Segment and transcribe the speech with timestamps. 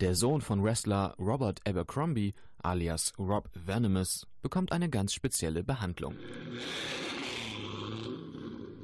[0.00, 6.16] Der Sohn von Wrestler Robert Abercrombie, alias Rob Venomous, bekommt eine ganz spezielle Behandlung.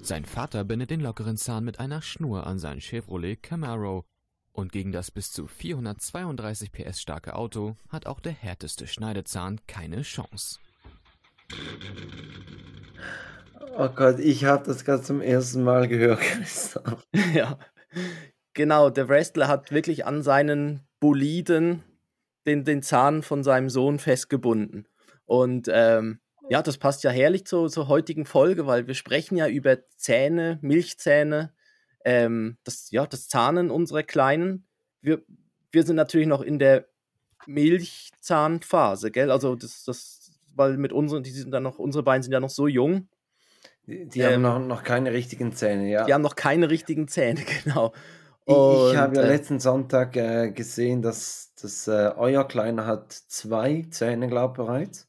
[0.03, 4.05] Sein Vater bindet den lockeren Zahn mit einer Schnur an sein Chevrolet Camaro.
[4.53, 10.03] Und gegen das bis zu 432 PS starke Auto hat auch der härteste Schneidezahn keine
[10.03, 10.59] Chance.
[13.79, 17.07] Oh Gott, ich habe das gerade zum ersten Mal gehört, Christoph.
[17.33, 17.59] Ja,
[18.53, 18.91] genau.
[18.91, 21.85] Der Wrestler hat wirklich an seinen Boliden
[22.47, 24.89] den, den Zahn von seinem Sohn festgebunden.
[25.25, 29.47] Und ähm, ja, das passt ja herrlich zur, zur heutigen Folge, weil wir sprechen ja
[29.47, 31.53] über Zähne, Milchzähne,
[32.05, 34.67] ähm, das, ja, das Zahnen unserer Kleinen.
[35.01, 35.23] Wir,
[35.71, 36.89] wir sind natürlich noch in der
[37.47, 39.31] Milchzahnphase, gell?
[39.31, 42.51] Also das, das, weil mit unseren, die sind dann noch, unsere beiden sind ja noch
[42.51, 43.09] so jung.
[43.87, 46.05] Die, die ähm, haben noch, noch keine richtigen Zähne, ja.
[46.05, 47.93] Die haben noch keine richtigen Zähne, genau.
[48.47, 53.13] Und, ich habe ja äh, letzten Sonntag äh, gesehen, dass, dass äh, euer Kleiner hat
[53.13, 55.09] zwei Zähne, glaube ich, bereits.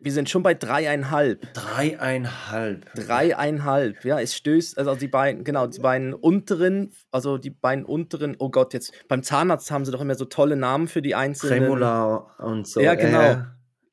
[0.00, 1.52] Wir sind schon bei dreieinhalb.
[1.54, 2.92] Dreieinhalb.
[2.94, 8.34] Dreieinhalb, ja, es stößt, also die beiden, genau, die beiden unteren, also die beiden unteren,
[8.38, 11.60] oh Gott, jetzt, beim Zahnarzt haben sie doch immer so tolle Namen für die einzelnen.
[11.60, 12.80] Tremula und so.
[12.80, 13.20] Ja, genau.
[13.20, 13.44] Äh.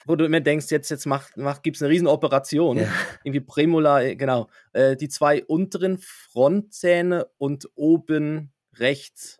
[0.05, 2.77] Wo du immer denkst, jetzt, jetzt macht, macht, gibt es eine Riesenoperation.
[2.77, 2.88] Ja.
[3.23, 4.47] Irgendwie Premula, äh, genau.
[4.73, 9.39] Äh, die zwei unteren Frontzähne und oben rechts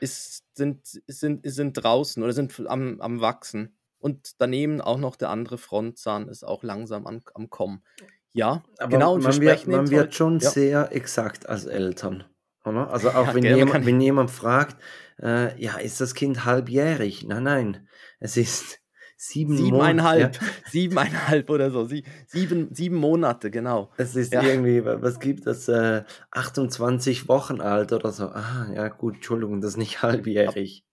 [0.00, 3.76] ist, sind, sind, sind draußen oder sind am, am Wachsen.
[3.98, 7.84] Und daneben auch noch der andere Frontzahn ist auch langsam an, am Kommen.
[8.32, 9.14] Ja, Aber genau.
[9.14, 10.50] Und man wird, man wird schon ja.
[10.50, 12.24] sehr exakt als Eltern.
[12.64, 12.90] Oder?
[12.90, 14.76] Also auch ja, wenn, gell, jemand, wenn jemand fragt,
[15.22, 17.24] äh, ja, ist das Kind halbjährig?
[17.24, 18.81] Nein, nein, es ist
[19.24, 20.34] Sieben Siebeneinhalb.
[20.34, 20.48] Ja.
[20.68, 21.84] Siebeneinhalb oder so.
[21.84, 23.92] Sie, sieben, sieben Monate, genau.
[23.96, 24.42] Es ist ja.
[24.42, 25.68] irgendwie, was gibt es?
[25.68, 28.24] Äh, 28 Wochen alt oder so.
[28.24, 30.84] Ah, ja, gut, Entschuldigung, das ist nicht halbjährig.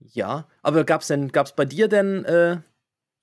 [0.00, 2.58] Ja, aber gab es denn, gab es bei dir denn äh,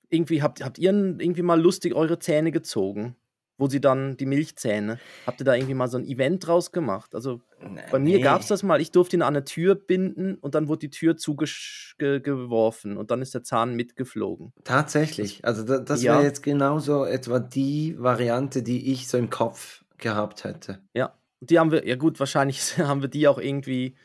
[0.08, 3.16] irgendwie, habt, habt ihr irgendwie mal lustig eure Zähne gezogen?
[3.56, 4.98] Wo sie dann die Milchzähne.
[5.26, 7.14] Habt ihr da irgendwie mal so ein Event draus gemacht?
[7.14, 7.80] Also nee.
[7.90, 10.68] bei mir gab es das mal, ich durfte ihn an eine Tür binden und dann
[10.68, 14.52] wurde die Tür zugeworfen und dann ist der Zahn mitgeflogen.
[14.64, 16.14] Tatsächlich, also das, das ja.
[16.14, 20.80] wäre jetzt genauso etwa die Variante, die ich so im Kopf gehabt hätte.
[20.92, 23.96] Ja, die haben wir, ja gut, wahrscheinlich haben wir die auch irgendwie.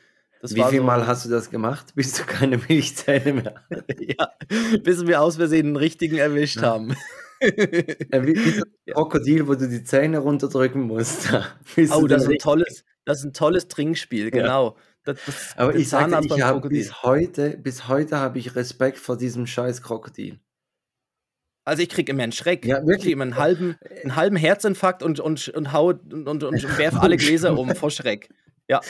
[0.41, 3.99] Wie viel so, Mal hast du das gemacht, bis du keine Milchzähne mehr hast?
[3.99, 4.29] ja,
[4.81, 6.67] bis wir aus Versehen einen richtigen erwischt ja.
[6.67, 6.95] haben
[7.39, 8.63] wie, wie das
[8.93, 11.29] Krokodil, wo du die Zähne runterdrücken musst.
[11.91, 14.77] oh, das ist, ein tolles, das ist ein tolles Trinkspiel, genau.
[15.03, 19.17] Das, das, Aber ich sage ich habe bis heute, bis heute habe ich Respekt vor
[19.17, 20.39] diesem scheiß Krokodil.
[21.65, 22.65] Also ich kriege immer einen Schreck.
[22.65, 23.13] Ja, wirklich.
[23.13, 27.17] immer einen halben, einen halben Herzinfarkt und, und, und hau und, und, und werfe alle
[27.17, 28.29] Gläser um vor Schreck.
[28.67, 28.81] Ja.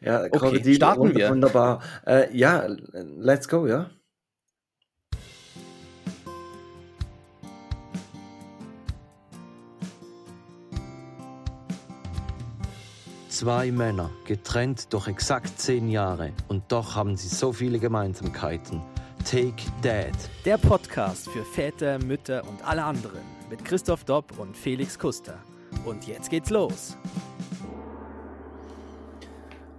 [0.00, 1.28] Ja, Krokodil, okay, starten wir.
[1.28, 1.82] Wunderbar.
[2.06, 3.90] Äh, ja, let's go, ja.
[13.40, 18.82] Zwei Männer, getrennt durch exakt zehn Jahre und doch haben sie so viele Gemeinsamkeiten.
[19.24, 20.12] Take Dad.
[20.44, 25.38] Der Podcast für Väter, Mütter und alle anderen mit Christoph Dopp und Felix Kuster.
[25.86, 26.98] Und jetzt geht's los.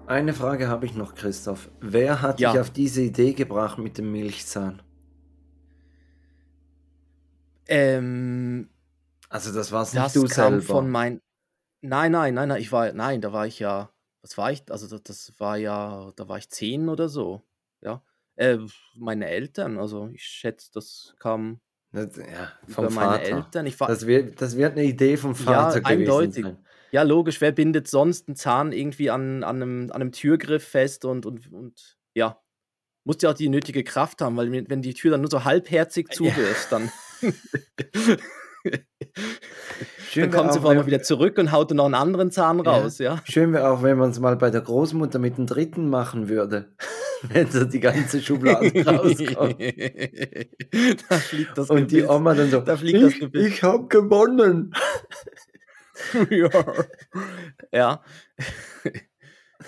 [0.07, 1.69] Eine Frage habe ich noch, Christoph.
[1.81, 2.53] Wer hat ja.
[2.53, 4.81] dich auf diese Idee gebracht mit dem Milchzahn?
[7.67, 8.71] Ähm,
[9.29, 10.61] also das war es nicht das du kam selber.
[10.63, 11.21] von mein
[11.83, 14.69] Nein, nein, nein, nein, ich war nein, da war ich ja was war ich?
[14.71, 17.41] Also, das das war ja da war ich 10 oder so,
[17.81, 18.03] ja.
[18.35, 18.59] Äh,
[18.95, 21.59] meine Eltern, also ich schätze, das kam
[21.93, 23.19] Das ja, vom über meine Vater.
[23.21, 23.65] Eltern.
[23.65, 26.45] Ich war Das wird das wird 'ne Idee vom Ja, Vater gewesen eindeutig.
[26.45, 26.65] sein.
[26.91, 31.05] Ja, logisch, wer bindet sonst einen Zahn irgendwie an an 'nem an 'nem Türgriff fest
[31.05, 32.41] und und und ja,
[33.05, 36.11] musst ja auch die nötige Kraft haben, weil wenn die Tür dann nur so halbherzig
[36.11, 36.11] Ja.
[36.13, 36.91] zuwirfst, dann
[40.09, 42.97] Schön dann kommt sie vor allem wieder zurück und haut noch einen anderen Zahn raus,
[42.99, 43.15] ja.
[43.15, 43.21] ja.
[43.23, 46.73] Schön wäre auch, wenn man es mal bei der Großmutter mit dem dritten machen würde.
[47.29, 49.61] wenn so die ganze Schublade rauskommt.
[51.09, 54.73] da fliegt das Und die Oma dann so, da fliegt ich, das ich habe gewonnen.
[56.29, 56.49] ja.
[57.71, 58.03] ja.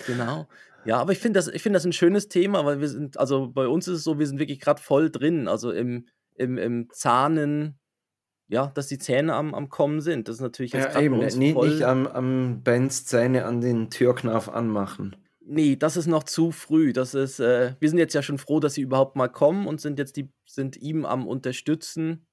[0.06, 0.48] genau.
[0.84, 3.66] Ja, aber ich finde das, find das ein schönes Thema, weil wir sind, also bei
[3.66, 7.78] uns ist es so, wir sind wirklich gerade voll drin, also im, im, im Zahnen,
[8.48, 10.28] ja, dass die Zähne am, am Kommen sind.
[10.28, 11.68] Das ist natürlich jetzt Ja, eben, nicht, voll.
[11.68, 15.16] nicht am, am Bens Zähne an den Türknauf anmachen.
[15.46, 16.92] Nee, das ist noch zu früh.
[16.92, 19.80] Das ist, äh, wir sind jetzt ja schon froh, dass sie überhaupt mal kommen und
[19.80, 22.26] sind jetzt die, sind ihm am Unterstützen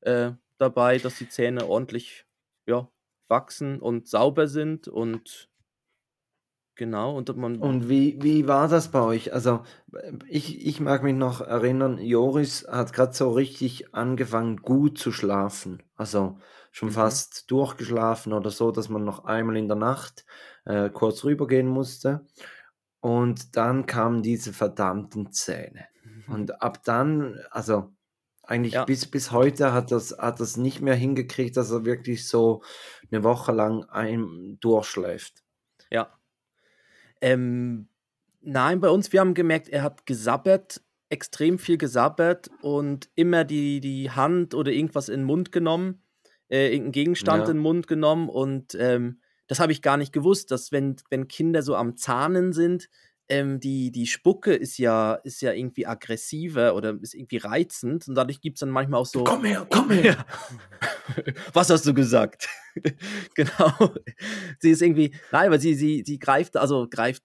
[0.00, 2.26] äh, dabei, dass die Zähne ordentlich
[2.66, 2.90] ja,
[3.28, 5.47] wachsen und sauber sind und
[6.78, 7.16] Genau.
[7.16, 9.32] Und, man und wie, wie war das bei euch?
[9.34, 9.64] Also,
[10.28, 15.82] ich, ich mag mich noch erinnern, Joris hat gerade so richtig angefangen, gut zu schlafen.
[15.96, 16.38] Also
[16.70, 16.92] schon mhm.
[16.92, 20.24] fast durchgeschlafen oder so, dass man noch einmal in der Nacht
[20.66, 22.24] äh, kurz rübergehen musste.
[23.00, 25.86] Und dann kamen diese verdammten Zähne.
[26.04, 26.32] Mhm.
[26.32, 27.92] Und ab dann, also
[28.44, 28.84] eigentlich ja.
[28.84, 32.62] bis, bis heute hat das, hat das nicht mehr hingekriegt, dass er wirklich so
[33.10, 35.42] eine Woche lang ein, durchschläft.
[35.90, 36.17] Ja,
[37.20, 37.88] ähm,
[38.40, 43.80] nein, bei uns, wir haben gemerkt, er hat gesabbert, extrem viel gesabbert und immer die,
[43.80, 46.02] die Hand oder irgendwas in den Mund genommen,
[46.48, 47.50] äh, irgendeinen Gegenstand ja.
[47.50, 51.26] in den Mund genommen und ähm, das habe ich gar nicht gewusst, dass wenn, wenn
[51.26, 52.88] Kinder so am Zahnen sind,
[53.28, 58.14] ähm, die, die Spucke ist ja, ist ja irgendwie aggressiver oder ist irgendwie reizend und
[58.14, 59.24] dadurch gibt es dann manchmal auch so.
[59.24, 60.24] Komm her, komm her!
[61.52, 62.48] Was hast du gesagt?
[63.34, 63.94] genau.
[64.60, 67.22] Sie ist irgendwie, nein, weil sie, sie, sie greift, also greift,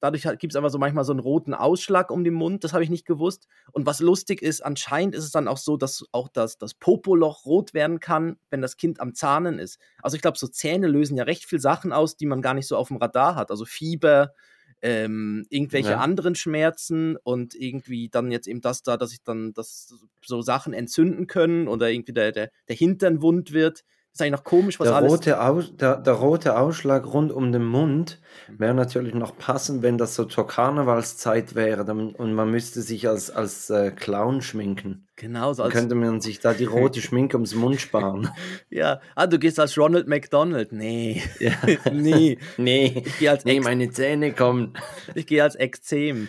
[0.00, 2.84] dadurch gibt es einfach so manchmal so einen roten Ausschlag um den Mund, das habe
[2.84, 3.48] ich nicht gewusst.
[3.72, 7.44] Und was lustig ist, anscheinend ist es dann auch so, dass auch das, das Popoloch
[7.46, 9.78] rot werden kann, wenn das Kind am Zahnen ist.
[10.02, 12.68] Also ich glaube, so Zähne lösen ja recht viel Sachen aus, die man gar nicht
[12.68, 13.50] so auf dem Radar hat.
[13.50, 14.34] Also Fieber,
[14.82, 15.98] ähm, irgendwelche ja.
[15.98, 20.72] anderen Schmerzen und irgendwie dann jetzt eben das da, dass ich dann das so Sachen
[20.72, 23.84] entzünden können oder irgendwie der, der, der Hintern wund wird
[24.18, 25.12] ist eigentlich noch komisch, was der alles.
[25.12, 28.58] Rote Aus, der, der rote Ausschlag rund um den Mund mhm.
[28.58, 33.08] wäre natürlich noch passend, wenn das so zur Karnevalszeit wäre dann, und man müsste sich
[33.08, 35.06] als, als äh, Clown schminken.
[35.16, 35.72] Genau, so als.
[35.72, 38.28] könnte man sich da die rote Schminke ums Mund sparen.
[38.70, 40.72] ja, ah, du gehst als Ronald McDonald.
[40.72, 41.22] Nee.
[41.38, 41.52] Ja.
[41.92, 42.38] nee.
[42.56, 43.02] nee.
[43.06, 44.74] Ich gehe als nee, meine Zähne kommen.
[45.14, 46.28] Ich gehe als Extrem.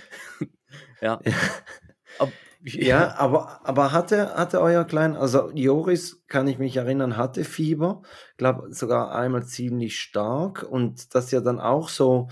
[1.01, 1.19] ja.
[1.23, 2.27] ja.
[2.61, 8.01] Ja, aber, aber hatte, hatte euer Klein, also Joris, kann ich mich erinnern, hatte Fieber,
[8.35, 12.27] glaube sogar einmal ziemlich stark und das ja dann auch so,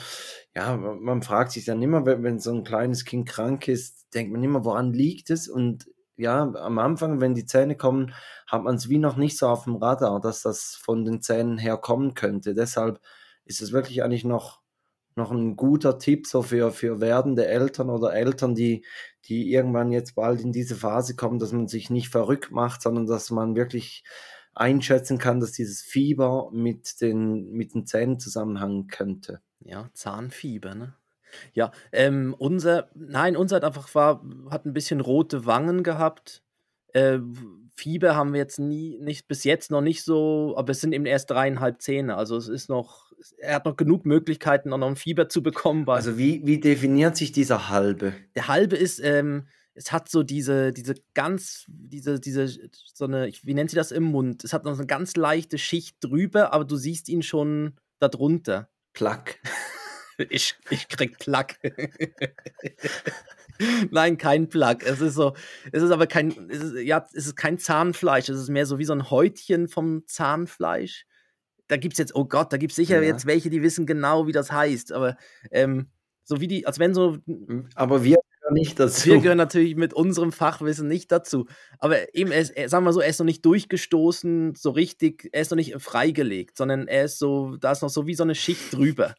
[0.54, 4.34] ja, man fragt sich dann immer, wenn, wenn so ein kleines Kind krank ist, denkt
[4.34, 5.48] man immer, woran liegt es?
[5.48, 5.88] Und
[6.18, 8.14] ja, am Anfang, wenn die Zähne kommen,
[8.48, 11.58] hat man es wie noch nicht so auf dem Radar, dass das von den Zähnen
[11.58, 12.54] her kommen könnte.
[12.54, 13.00] Deshalb
[13.46, 14.60] ist es wirklich eigentlich noch
[15.18, 18.86] noch ein guter Tipp so für, für werdende Eltern oder Eltern, die,
[19.26, 23.08] die irgendwann jetzt bald in diese Phase kommen, dass man sich nicht verrückt macht, sondern
[23.08, 24.04] dass man wirklich
[24.54, 29.42] einschätzen kann, dass dieses Fieber mit den, mit den Zähnen zusammenhängen könnte.
[29.60, 30.96] Ja, Zahnfieber, ne?
[31.54, 36.44] Ja, ähm, unser, nein, unser hat einfach war, hat ein bisschen rote Wangen gehabt.
[36.94, 37.20] Äh,
[37.78, 41.06] Fieber haben wir jetzt nie, nicht bis jetzt noch nicht so, aber es sind eben
[41.06, 42.18] erst dreieinhalb Zähne.
[42.18, 45.88] Also es ist noch, er hat noch genug Möglichkeiten, noch ein Fieber zu bekommen.
[45.88, 48.14] Also wie, wie definiert sich dieser halbe?
[48.36, 53.54] Der halbe ist, ähm, es hat so diese, diese ganz, diese, diese, so eine, wie
[53.54, 54.44] nennt sie das im Mund?
[54.44, 58.72] Es hat noch eine ganz leichte Schicht drüber, aber du siehst ihn schon darunter.
[58.94, 59.40] Plack.
[60.18, 61.60] ich, ich krieg Plack.
[63.92, 64.78] Nein, kein Plug.
[64.86, 65.34] Es ist so,
[65.72, 68.30] es ist aber kein, es ist, ja, es ist kein Zahnfleisch.
[68.30, 71.06] Es ist mehr so wie so ein Häutchen vom Zahnfleisch
[71.68, 73.10] da gibt es jetzt, oh Gott, da gibt es sicher ja.
[73.10, 75.18] jetzt welche, die wissen genau, wie das heißt, aber
[75.52, 75.88] ähm,
[76.24, 77.18] so wie die, als wenn so.
[77.76, 79.10] Aber wir gehören nicht dazu.
[79.10, 81.46] Wir gehören natürlich mit unserem Fachwissen nicht dazu.
[81.80, 85.42] Aber eben, er ist, sagen wir so, er ist noch nicht durchgestoßen, so richtig, er
[85.42, 88.36] ist noch nicht freigelegt, sondern er ist so, da ist noch so wie so eine
[88.36, 89.16] Schicht drüber.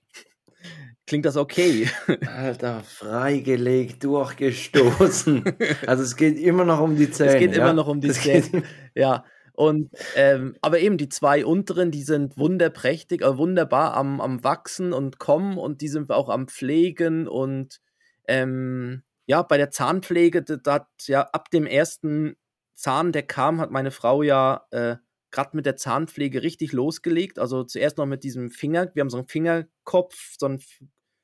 [1.09, 1.89] Klingt das okay?
[2.37, 5.43] Alter, freigelegt, durchgestoßen.
[5.87, 7.31] also es geht immer noch um die Zähne.
[7.31, 7.63] Es geht ja?
[7.63, 8.63] immer noch um die Zähne.
[8.95, 9.25] Ja,
[9.55, 14.93] und, ähm, aber eben die zwei unteren, die sind wunderprächtig, äh, wunderbar am, am Wachsen
[14.93, 17.81] und kommen und die sind auch am Pflegen und
[18.27, 22.37] ähm, ja, bei der Zahnpflege, da ja ab dem ersten
[22.75, 24.97] Zahn, der kam, hat meine Frau ja äh,
[25.31, 27.39] gerade mit der Zahnpflege richtig losgelegt.
[27.39, 30.61] Also zuerst noch mit diesem Finger, wir haben so einen Fingerkopf, so ein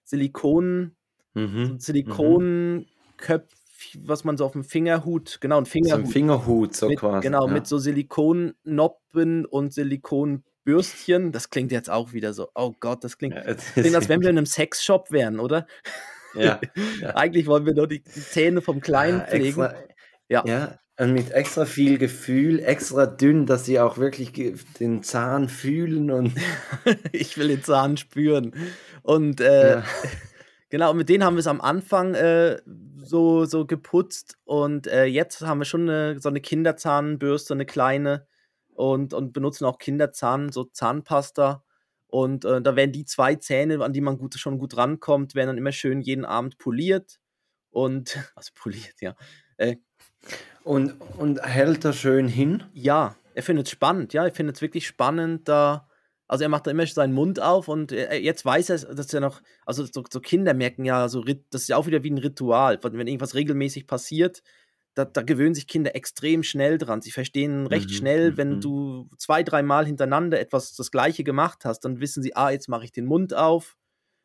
[0.05, 0.95] Silikon,
[1.35, 1.79] mhm.
[1.79, 3.49] so Silikonköpf,
[3.99, 6.01] was man so auf dem Fingerhut, genau, ein Fingerhut.
[6.01, 7.27] So ein Fingerhut, so mit, quasi.
[7.27, 7.53] Genau, ja.
[7.53, 11.33] mit so Silikonnoppen und Silikonbürstchen.
[11.33, 14.21] Das klingt jetzt auch wieder so, oh Gott, das klingt, ja, das klingt als wenn
[14.21, 15.67] wir in einem Sexshop wären, oder?
[16.35, 16.61] Ja.
[17.01, 17.17] ja.
[17.17, 19.63] Eigentlich wollen wir nur die, die Zähne vom Kleinen pflegen.
[19.63, 19.75] Extra,
[20.29, 20.79] ja.
[20.99, 21.05] Ja.
[21.05, 24.33] Und mit extra viel Gefühl, extra dünn, dass sie auch wirklich
[24.79, 26.33] den Zahn fühlen und.
[27.13, 28.55] ich will den Zahn spüren.
[29.03, 29.83] Und äh,
[30.71, 32.61] genau, mit denen haben wir es am Anfang äh,
[32.97, 38.27] so, so geputzt und äh, jetzt haben wir schon eine, so eine Kinderzahnbürste, eine kleine
[38.75, 41.65] und, und benutzen auch Kinderzahn, so Zahnpasta.
[42.07, 45.49] Und äh, da werden die zwei Zähne, an die man gut, schon gut rankommt, werden
[45.49, 47.19] dann immer schön jeden Abend poliert.
[47.71, 49.17] Und, also poliert, ja.
[50.65, 52.65] Äh, und, und hält er schön hin?
[52.73, 55.89] Ja, er findet es spannend, ja, er findet es wirklich spannend, da
[56.27, 59.21] Also er macht da immer seinen Mund auf und äh, jetzt weiß er, dass er
[59.21, 62.19] noch, also so, so, Kinder merken ja, so, das ist ja auch wieder wie ein
[62.19, 62.79] Ritual.
[62.83, 64.43] Wenn irgendwas regelmäßig passiert,
[64.95, 67.03] da, da gewöhnen sich Kinder extrem schnell dran.
[67.03, 67.95] Sie verstehen recht mhm.
[67.95, 68.61] schnell, wenn mhm.
[68.61, 72.85] du zwei, dreimal hintereinander etwas das Gleiche gemacht hast, dann wissen sie, ah, jetzt mache
[72.85, 73.77] ich den Mund auf.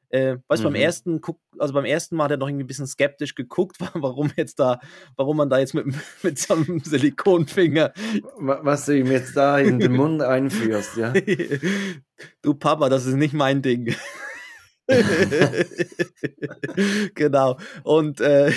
[0.10, 0.74] Äh, weißt du, mhm.
[0.74, 1.22] beim ersten,
[1.60, 4.80] also beim ersten Mal hat er noch irgendwie ein bisschen skeptisch geguckt, warum jetzt da,
[5.16, 5.86] warum man da jetzt mit,
[6.24, 7.94] mit so einem Silikonfinger.
[8.38, 11.14] Was du ihm jetzt da in den Mund einführst, ja.
[12.42, 13.96] du Papa, das ist nicht mein Ding.
[17.14, 17.60] genau.
[17.84, 18.52] Und äh,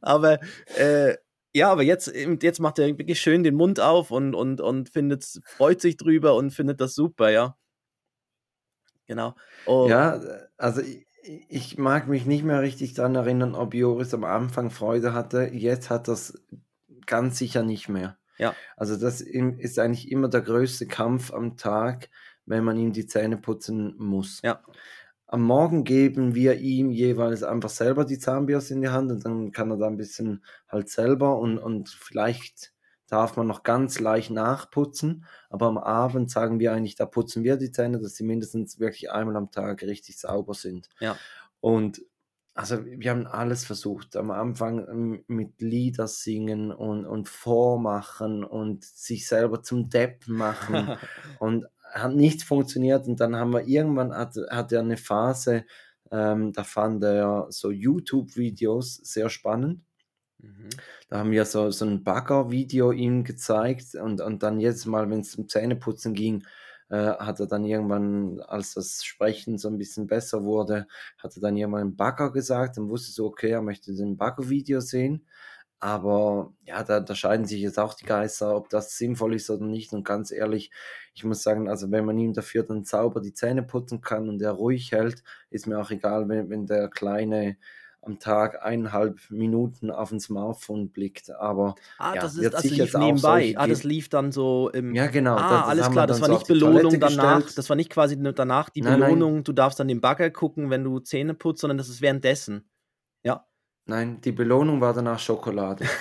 [0.00, 0.38] aber
[0.76, 1.16] äh,
[1.54, 5.24] ja, aber jetzt, jetzt macht er wirklich schön den Mund auf und, und, und findet,
[5.44, 7.56] freut sich drüber und findet das super, ja.
[9.08, 9.34] Genau.
[9.66, 10.20] Und ja,
[10.56, 11.06] also ich,
[11.48, 15.50] ich mag mich nicht mehr richtig daran erinnern, ob Joris am Anfang Freude hatte.
[15.52, 16.40] Jetzt hat das
[17.06, 18.18] ganz sicher nicht mehr.
[18.38, 18.54] Ja.
[18.76, 22.08] Also das ist eigentlich immer der größte Kampf am Tag,
[22.46, 24.40] wenn man ihm die Zähne putzen muss.
[24.42, 24.62] Ja.
[25.26, 29.52] Am Morgen geben wir ihm jeweils einfach selber die Zahnbürste in die Hand und dann
[29.52, 32.72] kann er da ein bisschen halt selber und, und vielleicht
[33.08, 37.56] darf man noch ganz leicht nachputzen, aber am Abend sagen wir eigentlich, da putzen wir
[37.56, 40.88] die Zähne, dass sie mindestens wirklich einmal am Tag richtig sauber sind.
[41.00, 41.16] Ja.
[41.60, 42.02] Und
[42.54, 44.16] also wir haben alles versucht.
[44.16, 50.96] Am Anfang ähm, mit Lieder singen und, und vormachen und sich selber zum Depp machen
[51.38, 55.64] und hat nichts funktioniert und dann haben wir irgendwann, hat, hat er eine Phase,
[56.10, 59.84] ähm, da fand er so YouTube-Videos sehr spannend.
[60.40, 60.68] Mhm.
[61.08, 65.20] Da haben wir so, so ein Bagger-Video ihm gezeigt und, und dann jedes Mal, wenn
[65.20, 66.44] es zum Zähneputzen ging,
[66.90, 70.86] äh, hat er dann irgendwann, als das Sprechen so ein bisschen besser wurde,
[71.18, 75.26] hat er dann irgendwann Bagger gesagt, dann wusste so, okay, er möchte den Bagger-Video sehen.
[75.80, 79.64] Aber ja, da, da scheiden sich jetzt auch die Geister, ob das sinnvoll ist oder
[79.64, 79.92] nicht.
[79.92, 80.72] Und ganz ehrlich,
[81.14, 84.42] ich muss sagen, also wenn man ihm dafür dann sauber die Zähne putzen kann und
[84.42, 87.58] er ruhig hält, ist mir auch egal, wenn, wenn der Kleine
[88.02, 91.30] am Tag eineinhalb Minuten auf ein Smartphone blickt.
[91.30, 93.54] Aber ah, ja, das ist das lief nebenbei.
[93.56, 94.94] Ah, das lief dann so im.
[94.94, 95.36] Ja, genau.
[95.36, 96.06] Ah, alles klar.
[96.06, 97.36] Das war nicht Belohnung danach.
[97.36, 97.58] Gestellt.
[97.58, 99.34] Das war nicht quasi danach die nein, Belohnung.
[99.34, 99.44] Nein.
[99.44, 102.68] Du darfst dann den Bagger gucken, wenn du Zähne putzt, sondern das ist währenddessen.
[103.22, 103.46] Ja.
[103.86, 105.84] Nein, die Belohnung war danach Schokolade.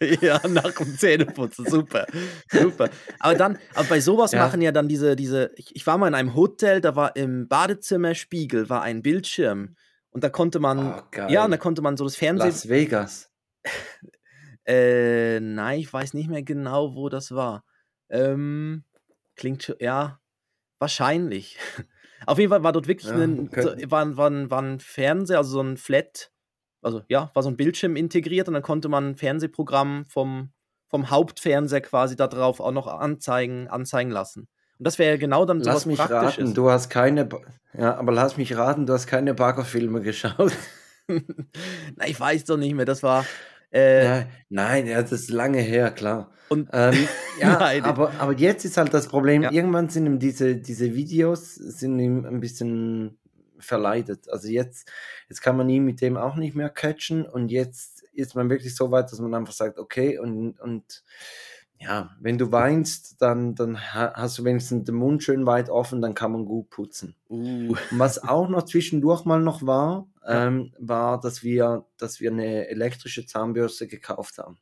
[0.00, 2.06] Ja, ja nach dem Zähneputzen, super.
[2.50, 2.88] super.
[3.18, 4.42] Aber dann, aber bei sowas ja.
[4.42, 7.48] machen ja dann diese, diese, ich, ich, war mal in einem Hotel, da war im
[7.48, 9.76] Badezimmerspiegel war ein Bildschirm
[10.18, 12.48] und da konnte man, oh, ja, und da konnte man so das Fernsehen.
[12.48, 13.30] Las Vegas.
[14.66, 17.64] äh, nein, ich weiß nicht mehr genau, wo das war.
[18.08, 18.82] Ähm,
[19.36, 20.18] klingt schon, ja,
[20.80, 21.56] wahrscheinlich.
[22.26, 23.88] Auf jeden Fall war dort wirklich ja, ein, okay.
[23.88, 26.32] war, war, war ein Fernseher, also so ein Flat,
[26.82, 30.50] also ja, war so ein Bildschirm integriert und dann konnte man ein Fernsehprogramm vom,
[30.88, 34.48] vom Hauptfernseher quasi darauf auch noch anzeigen, anzeigen lassen.
[34.78, 37.28] Und das wäre genau dann so Lass mich raten, du hast keine,
[37.76, 40.52] ja, aber lass mich raten, du hast keine Baggerfilme geschaut.
[41.08, 43.24] Na, ich weiß doch nicht mehr, das war.
[43.70, 46.30] Äh, nein, nein, ja, das ist lange her, klar.
[46.48, 47.08] Und, ähm,
[47.40, 47.84] ja, nein.
[47.84, 49.52] aber, aber jetzt ist halt das Problem, ja.
[49.52, 53.18] irgendwann sind ihm diese, diese Videos sind ihm ein bisschen
[53.58, 54.30] verleidet.
[54.30, 54.88] Also jetzt,
[55.28, 58.74] jetzt kann man ihn mit dem auch nicht mehr catchen und jetzt ist man wirklich
[58.74, 61.04] so weit, dass man einfach sagt, okay, und, und
[61.80, 66.14] ja, wenn du weinst, dann, dann hast du wenigstens den Mund schön weit offen, dann
[66.14, 67.14] kann man gut putzen.
[67.30, 67.74] Uh.
[67.92, 73.26] Was auch noch zwischendurch mal noch war, ähm, war, dass wir, dass wir eine elektrische
[73.26, 74.58] Zahnbürste gekauft haben.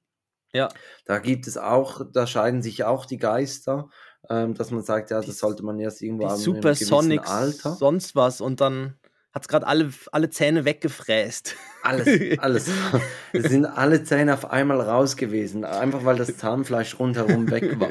[0.52, 0.68] Ja.
[1.04, 3.88] Da gibt es auch, da scheiden sich auch die Geister,
[4.28, 6.40] ähm, dass man sagt, ja, das sollte man erst irgendwo haben.
[6.40, 7.74] Supersonics, Alter.
[7.74, 8.98] sonst was und dann
[9.36, 11.56] hat es gerade alle, alle Zähne weggefräst.
[11.82, 12.06] Alles,
[12.38, 12.70] alles.
[13.34, 17.90] es sind alle Zähne auf einmal raus gewesen, einfach weil das Zahnfleisch rundherum weg war.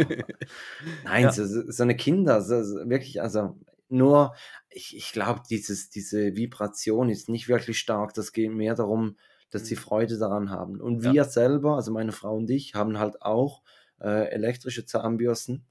[1.03, 1.31] Nein, ja.
[1.31, 2.55] so, so, eine Kinder, so,
[2.89, 3.59] wirklich, also
[3.89, 4.33] nur,
[4.71, 8.15] ich, ich glaube, diese Vibration ist nicht wirklich stark.
[8.15, 9.15] Das geht mehr darum,
[9.51, 9.81] dass sie mhm.
[9.81, 10.81] Freude daran haben.
[10.81, 11.25] Und wir ja.
[11.25, 13.61] selber, also meine Frau und ich, haben halt auch
[14.01, 15.63] äh, elektrische Zahnbürsten.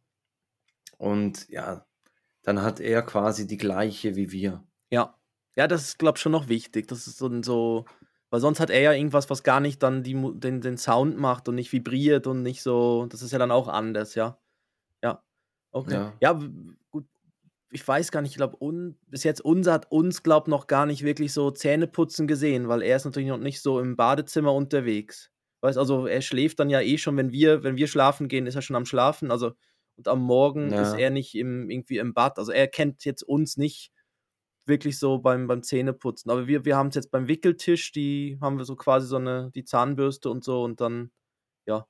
[0.98, 1.84] Und ja,
[2.42, 4.62] dann hat er quasi die gleiche wie wir.
[4.90, 5.18] Ja,
[5.56, 6.88] ja, das ist, glaube ich, schon noch wichtig.
[6.88, 7.84] Das ist so, so,
[8.30, 11.48] weil sonst hat er ja irgendwas, was gar nicht dann die, den, den Sound macht
[11.48, 13.06] und nicht vibriert und nicht so.
[13.06, 14.38] Das ist ja dann auch anders, ja.
[15.02, 15.22] Ja.
[15.70, 15.94] Okay.
[15.94, 16.40] Ja, ja
[16.90, 17.06] gut.
[17.70, 18.56] Ich weiß gar nicht, ich glaube,
[19.08, 22.82] bis jetzt unser hat uns, glaube ich, noch gar nicht wirklich so Zähneputzen gesehen, weil
[22.82, 25.30] er ist natürlich noch nicht so im Badezimmer unterwegs.
[25.60, 28.54] Weißt also er schläft dann ja eh schon, wenn wir, wenn wir schlafen gehen, ist
[28.54, 29.30] er schon am Schlafen.
[29.30, 29.52] Also
[29.96, 30.82] und am Morgen ja.
[30.82, 32.38] ist er nicht im, irgendwie im Bad.
[32.38, 33.92] Also er kennt jetzt uns nicht
[34.66, 36.30] wirklich so beim, beim Zähneputzen.
[36.30, 39.50] Aber wir, wir haben es jetzt beim Wickeltisch, die haben wir so quasi so eine,
[39.54, 41.10] die Zahnbürste und so und dann,
[41.66, 41.86] ja,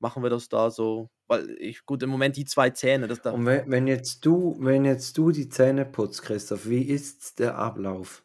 [0.00, 1.10] machen wir das da so.
[1.28, 3.32] weil ich, gut, im Moment die zwei Zähne, das da.
[3.32, 7.56] Und wenn, wenn jetzt du, wenn jetzt du die Zähne putzt, Christoph, wie ist der
[7.58, 8.24] Ablauf?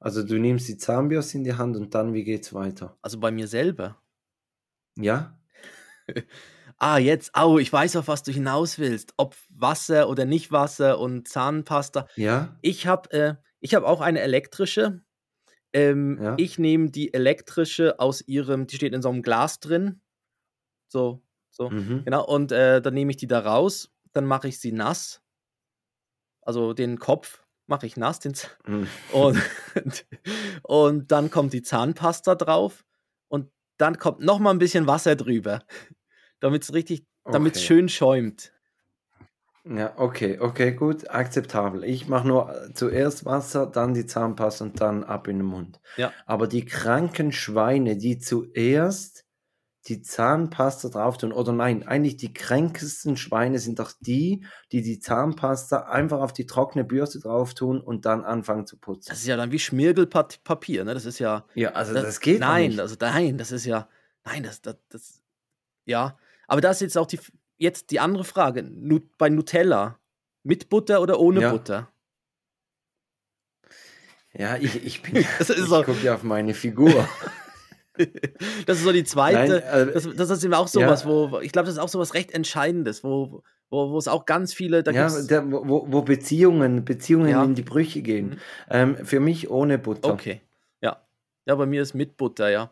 [0.00, 2.98] Also du nimmst die Zahnbürste in die Hand und dann, wie geht's weiter?
[3.02, 4.02] Also bei mir selber.
[4.96, 5.38] Ja?
[6.78, 9.14] ah, jetzt, au, ich weiß, auf was du hinaus willst.
[9.16, 12.06] Ob Wasser oder nicht Wasser und Zahnpasta.
[12.16, 12.56] Ja?
[12.62, 15.02] Ich habe äh, hab auch eine elektrische.
[15.72, 16.34] Ähm, ja?
[16.38, 20.00] Ich nehme die elektrische aus ihrem, die steht in so einem Glas drin.
[20.88, 22.04] So, so, mhm.
[22.04, 22.26] genau.
[22.26, 25.22] Und äh, dann nehme ich die da raus, dann mache ich sie nass.
[26.42, 28.20] Also den Kopf mache ich nass.
[28.20, 28.34] Den
[28.66, 28.86] mhm.
[29.12, 29.38] und,
[30.62, 32.84] und dann kommt die Zahnpasta drauf
[33.28, 35.62] und dann kommt noch mal ein bisschen Wasser drüber,
[36.42, 38.52] damit es richtig, damit es schön schäumt.
[39.64, 41.84] Ja, okay, okay, gut, akzeptabel.
[41.84, 45.80] Ich mache nur äh, zuerst Wasser, dann die Zahnpasta und dann ab in den Mund.
[45.96, 46.12] Ja.
[46.26, 49.24] Aber die kranken Schweine, die zuerst
[49.86, 51.32] die Zahnpasta drauf tun.
[51.32, 56.46] Oder nein, eigentlich die kränkesten Schweine sind doch die, die die Zahnpasta einfach auf die
[56.46, 59.10] trockene Bürste drauf tun und dann anfangen zu putzen.
[59.10, 60.94] Das ist ja dann wie Schmirgelpapier, ne?
[60.94, 61.46] Das ist ja.
[61.54, 62.80] Ja, also das, das geht Nein, nicht.
[62.80, 63.88] also nein, das ist ja.
[64.24, 65.22] Nein, das, das, das.
[65.84, 66.16] Ja.
[66.52, 67.18] Aber das ist jetzt auch die,
[67.56, 68.62] jetzt die andere Frage.
[69.16, 69.98] bei Nutella.
[70.42, 71.50] Mit Butter oder ohne ja.
[71.50, 71.90] Butter?
[74.34, 75.14] Ja, ich, ich bin.
[75.38, 75.82] das ist ich so.
[75.82, 77.08] gucke ja auf meine Figur.
[78.66, 79.60] das ist so die zweite.
[79.60, 81.08] Nein, also, das, das, ist eben auch sowas, ja.
[81.08, 84.52] wo ich glaube, das ist auch sowas recht Entscheidendes, wo, wo, wo es auch ganz
[84.52, 84.84] viele.
[84.84, 87.42] ja, der, wo, wo Beziehungen, Beziehungen ja.
[87.42, 88.28] in die Brüche gehen.
[88.28, 88.38] Mhm.
[88.68, 90.12] Ähm, für mich ohne Butter.
[90.12, 90.42] Okay.
[90.82, 91.00] Ja.
[91.46, 92.70] Ja, bei mir ist mit Butter, ja.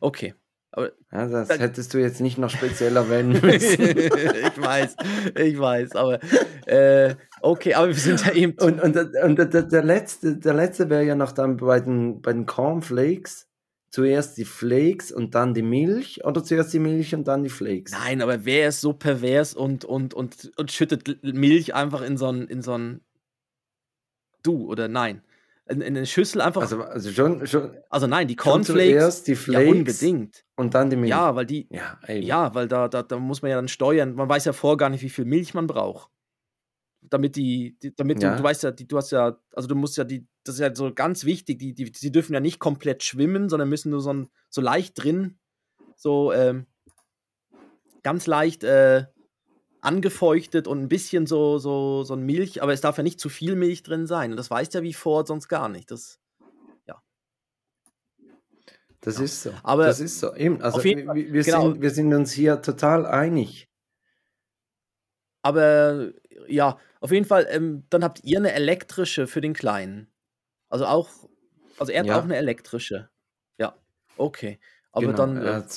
[0.00, 0.34] Okay.
[0.72, 3.80] Aber, ja, das da, hättest du jetzt nicht noch speziell erwähnen müssen.
[3.82, 4.96] ich weiß,
[5.36, 6.20] ich weiß, aber
[6.66, 8.52] äh, okay, aber wir sind ja eben.
[8.60, 12.32] Und, und, und der, der letzte, der letzte wäre ja noch dann bei den, bei
[12.32, 13.48] den Cornflakes
[13.90, 17.92] zuerst die Flakes und dann die Milch oder zuerst die Milch und dann die Flakes?
[17.92, 22.28] Nein, aber wer ist so pervers und, und, und, und schüttet Milch einfach in so
[22.28, 23.00] ein, in so ein
[24.42, 25.22] Du oder nein?
[25.70, 26.62] In, in eine Schüssel einfach.
[26.62, 27.76] Also, also schon, schon.
[27.88, 28.92] Also nein, die Cornflakes.
[28.92, 29.64] Zuerst die Flakes.
[29.66, 30.44] Ja, unbedingt.
[30.56, 31.10] Und dann die Milch.
[31.10, 31.68] Ja, weil die.
[31.70, 34.14] Ja, ja weil da, da, da muss man ja dann steuern.
[34.14, 36.10] Man weiß ja vorher gar nicht, wie viel Milch man braucht
[37.02, 38.32] damit die, die damit ja.
[38.32, 40.60] du, du weißt ja, die, du hast ja, also du musst ja die, das ist
[40.60, 44.00] ja so ganz wichtig, die, die, die dürfen ja nicht komplett schwimmen, sondern müssen nur
[44.00, 45.38] so, ein, so leicht drin,
[45.96, 46.66] so ähm,
[48.02, 49.06] ganz leicht äh,
[49.80, 53.28] angefeuchtet und ein bisschen so, so, so ein Milch, aber es darf ja nicht zu
[53.28, 54.30] viel Milch drin sein.
[54.30, 55.90] Und das weißt ja wie vor sonst gar nicht.
[55.90, 56.20] Das,
[56.86, 57.02] ja.
[59.00, 59.24] Das ja.
[59.24, 59.52] ist so.
[59.62, 60.34] Aber das ist so.
[60.34, 61.72] Eben, also wir, wir, genau.
[61.72, 63.68] sind, wir sind uns hier total einig.
[65.42, 66.10] Aber
[66.46, 70.08] ja, auf jeden Fall, ähm, dann habt ihr eine elektrische für den Kleinen.
[70.68, 71.08] Also auch,
[71.78, 72.18] also er hat ja.
[72.18, 73.08] auch eine elektrische.
[73.58, 73.74] Ja,
[74.18, 74.60] okay.
[74.92, 75.36] Aber genau, dann.
[75.38, 75.72] Er hat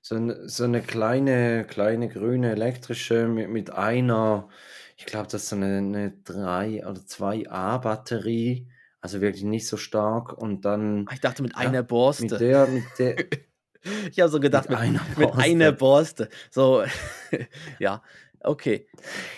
[0.00, 4.48] so, so, so eine kleine, kleine grüne elektrische mit, mit einer,
[4.96, 8.68] ich glaube, das ist so eine, eine 3 oder 2A-Batterie.
[9.02, 10.34] Also wirklich nicht so stark.
[10.34, 11.06] Und dann.
[11.08, 12.24] Ah, ich dachte mit ja, einer Borste.
[12.24, 13.16] Mit der, mit der.
[14.10, 15.36] ich habe so gedacht, mit, mit, einer, Borste.
[15.36, 16.28] mit einer Borste.
[16.50, 16.84] So,
[17.78, 18.02] ja.
[18.42, 18.86] Okay.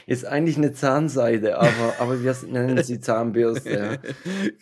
[0.06, 3.70] Ist eigentlich eine Zahnseide, aber, aber wir nennen sie Zahnbürste.
[3.70, 4.12] Ja.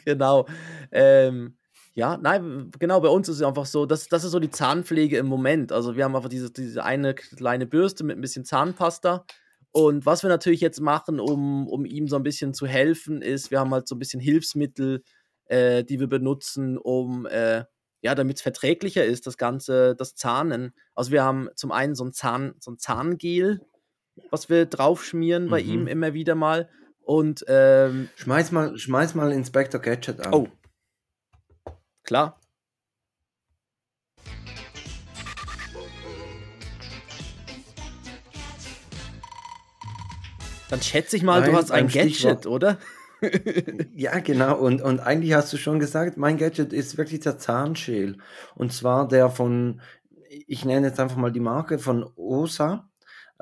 [0.04, 0.46] genau.
[0.90, 1.56] Ähm,
[1.94, 5.18] ja, nein, genau, bei uns ist es einfach so, das, das ist so die Zahnpflege
[5.18, 5.72] im Moment.
[5.72, 9.24] Also wir haben einfach diese, diese eine kleine Bürste mit ein bisschen Zahnpasta.
[9.72, 13.50] Und was wir natürlich jetzt machen, um, um ihm so ein bisschen zu helfen, ist,
[13.50, 15.02] wir haben halt so ein bisschen Hilfsmittel,
[15.46, 17.64] äh, die wir benutzen, um, äh,
[18.02, 20.72] ja, damit es verträglicher ist, das Ganze, das Zahnen.
[20.94, 23.60] Also wir haben zum einen so ein, Zahn, so ein Zahngel,
[24.30, 25.88] was wir draufschmieren bei ihm mhm.
[25.88, 26.68] immer wieder mal.
[27.02, 30.32] Und ähm, schmeiß mal, schmeiß mal Inspector Gadget an.
[30.32, 30.48] Oh.
[32.10, 32.40] Klar.
[40.70, 42.46] Dann schätze ich mal, Nein, du hast ein Gadget, Stichwort.
[42.46, 42.78] oder?
[43.94, 44.58] ja, genau.
[44.58, 48.18] Und, und eigentlich hast du schon gesagt, mein Gadget ist wirklich der Zahnschäl.
[48.56, 49.80] Und zwar der von,
[50.48, 52.89] ich nenne jetzt einfach mal die Marke von OSA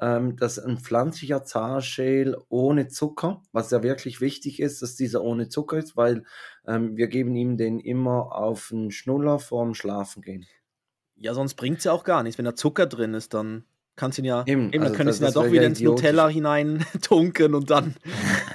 [0.01, 5.49] ähm, dass ein pflanzlicher Zahnschäl ohne Zucker, was ja wirklich wichtig ist, dass dieser ohne
[5.49, 6.25] Zucker ist, weil
[6.67, 10.47] ähm, wir geben ihm den immer auf einen Schnuller vorm Schlafen gehen.
[11.17, 12.39] Ja, sonst bringt es ja auch gar nichts.
[12.39, 13.65] Wenn da Zucker drin ist, dann
[13.97, 15.81] kannst du ihn ja, eben, eben also dann könntest du ihn ja doch wieder ins
[15.81, 17.97] Nutella hinein tunken und dann,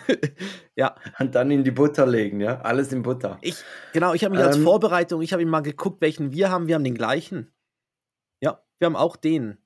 [0.76, 0.96] ja.
[1.20, 3.38] Und dann in die Butter legen, ja, alles in Butter.
[3.42, 3.58] Ich,
[3.92, 6.68] genau, ich habe mich ähm, als Vorbereitung, ich habe ihn mal geguckt, welchen wir haben.
[6.68, 7.52] Wir haben den gleichen.
[8.40, 9.58] Ja, wir haben auch den.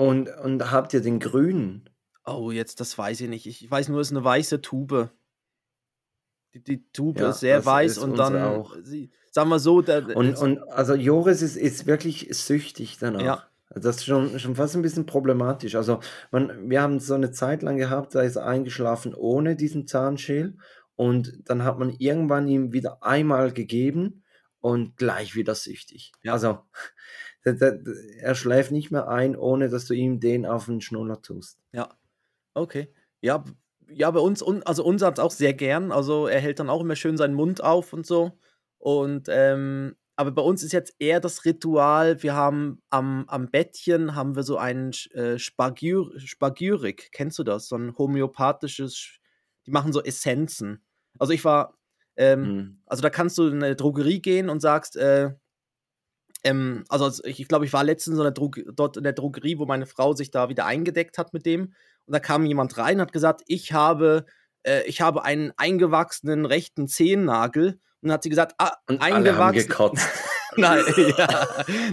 [0.00, 1.90] Und, und habt ihr den grünen?
[2.24, 3.46] Oh, jetzt, das weiß ich nicht.
[3.46, 5.10] Ich weiß nur, es ist eine weiße Tube.
[6.54, 8.74] Die, die Tube ja, ist sehr weiß ist und dann, auch.
[9.30, 9.82] Sagen wir so.
[9.82, 13.20] Der, und, und also Joris ist, ist wirklich süchtig danach.
[13.20, 13.46] Ja.
[13.74, 15.74] Das ist schon, schon fast ein bisschen problematisch.
[15.74, 19.86] Also, man, wir haben so eine Zeit lang gehabt, da ist er eingeschlafen ohne diesen
[19.86, 20.56] Zahnschäl
[20.96, 24.24] und dann hat man irgendwann ihm wieder einmal gegeben
[24.60, 26.12] und gleich wieder süchtig.
[26.22, 26.32] Ja.
[26.32, 26.60] Also,
[27.42, 31.58] er schläft nicht mehr ein, ohne dass du ihm den auf den Schnuller tust.
[31.72, 31.88] Ja,
[32.54, 32.92] okay.
[33.20, 33.44] Ja,
[33.88, 35.92] ja, bei uns, also uns hat es auch sehr gern.
[35.92, 38.38] Also er hält dann auch immer schön seinen Mund auf und so.
[38.78, 44.14] Und ähm, aber bei uns ist jetzt eher das Ritual, wir haben am, am Bettchen
[44.14, 47.08] haben wir so einen äh, Spagyr, Spagyrik.
[47.12, 47.68] Kennst du das?
[47.68, 49.18] So ein homöopathisches,
[49.66, 50.84] die machen so Essenzen.
[51.18, 51.78] Also ich war,
[52.16, 52.82] ähm, mhm.
[52.84, 55.30] also da kannst du in eine Drogerie gehen und sagst, äh,
[56.44, 60.14] ähm, also ich, glaube, ich war letztens so dort in der Drogerie, wo meine Frau
[60.14, 61.74] sich da wieder eingedeckt hat mit dem.
[62.06, 64.24] Und da kam jemand rein und hat gesagt, ich habe,
[64.62, 69.68] äh, ich habe einen eingewachsenen rechten Zehennagel und dann hat sie gesagt, ah, und eingewachsen.
[70.56, 70.84] Nein,
[71.18, 71.48] ja.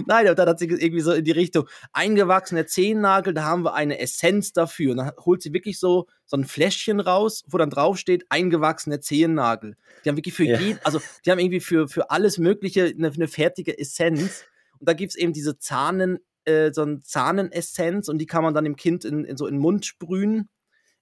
[0.06, 3.98] Nein, dann hat sie irgendwie so in die Richtung, eingewachsener Zehennagel, da haben wir eine
[3.98, 4.92] Essenz dafür.
[4.92, 9.76] Und dann holt sie wirklich so, so ein Fläschchen raus, wo dann draufsteht, eingewachsener Zehennagel.
[10.04, 10.58] Die haben wirklich für ja.
[10.58, 14.44] jeden, also die haben irgendwie für, für alles Mögliche eine, eine fertige Essenz.
[14.78, 18.54] Und da gibt es eben diese Zahnen, äh, so eine Zahnenessenz und die kann man
[18.54, 20.48] dann dem Kind in, in so in den Mund sprühen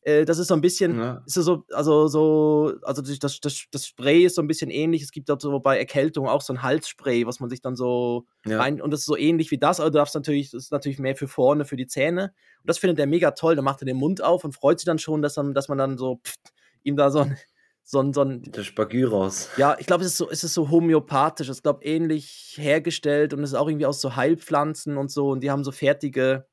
[0.07, 1.23] äh, das ist so ein bisschen, ja.
[1.27, 5.03] ist so, also so, also das, das, das Spray ist so ein bisschen ähnlich.
[5.03, 8.61] Es gibt so bei Erkältung auch so ein Halsspray, was man sich dann so ja.
[8.61, 11.01] rein, und das ist so ähnlich wie das, aber du darfst natürlich, das ist natürlich
[11.01, 12.33] mehr für vorne, für die Zähne.
[12.62, 13.57] Und das findet er mega toll.
[13.57, 15.77] Da macht er den Mund auf und freut sich dann schon, dass, dann, dass man
[15.77, 16.38] dann so pft,
[16.85, 17.37] ihm da so ein,
[17.83, 19.49] so ein, so ein der Spagyros.
[19.57, 21.49] Ja, ich glaube, es ist so, es ist so homöopathisch.
[21.49, 25.31] Es ist, glaube ähnlich hergestellt und es ist auch irgendwie aus so Heilpflanzen und so.
[25.31, 26.47] Und die haben so fertige,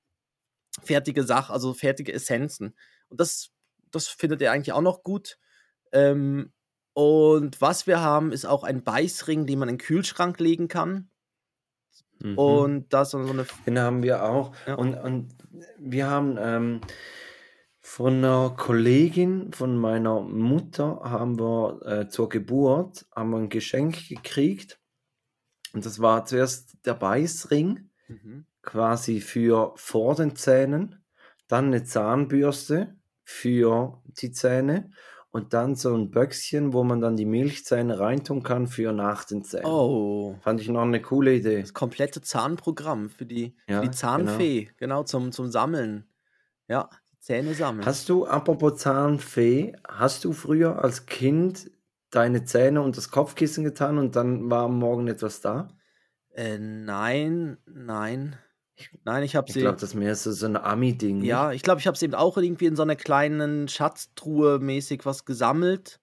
[0.81, 2.73] fertige Sachen, also fertige Essenzen.
[3.13, 3.51] Und das,
[3.91, 5.37] das findet er eigentlich auch noch gut.
[5.91, 6.51] Ähm,
[6.93, 11.11] und was wir haben, ist auch ein Beißring, den man in den Kühlschrank legen kann.
[12.17, 12.37] Mhm.
[12.39, 13.45] Und das so eine.
[13.67, 14.55] Den haben wir auch.
[14.65, 14.73] Ja.
[14.73, 15.35] Und, und
[15.77, 16.81] wir haben ähm,
[17.81, 24.09] von einer Kollegin von meiner Mutter haben wir äh, zur Geburt haben wir ein Geschenk
[24.09, 24.79] gekriegt.
[25.71, 28.47] Und das war zuerst der Beißring, mhm.
[28.63, 31.05] quasi für vor den Zähnen,
[31.47, 34.91] dann eine Zahnbürste für die Zähne
[35.31, 39.43] und dann so ein Böckchen, wo man dann die Milchzähne reintun kann für nach den
[39.43, 39.65] Zähnen.
[39.65, 40.35] Oh.
[40.41, 41.61] Fand ich noch eine coole Idee.
[41.61, 44.75] Das komplette Zahnprogramm für die, ja, für die Zahnfee, genau.
[44.77, 46.07] genau, zum, zum Sammeln.
[46.67, 47.85] Ja, Zähne sammeln.
[47.85, 51.71] Hast du, apropos Zahnfee, hast du früher als Kind
[52.11, 55.69] deine Zähne und das Kopfkissen getan und dann war am Morgen etwas da?
[56.35, 58.37] Äh, nein, nein.
[59.03, 59.59] Nein, ich habe sie.
[59.59, 61.23] Ich glaube, das ist mehr so, so ein Ami-Ding.
[61.23, 65.05] Ja, ich glaube, ich habe sie eben auch irgendwie in so einer kleinen Schatztruhe mäßig
[65.05, 65.99] was gesammelt.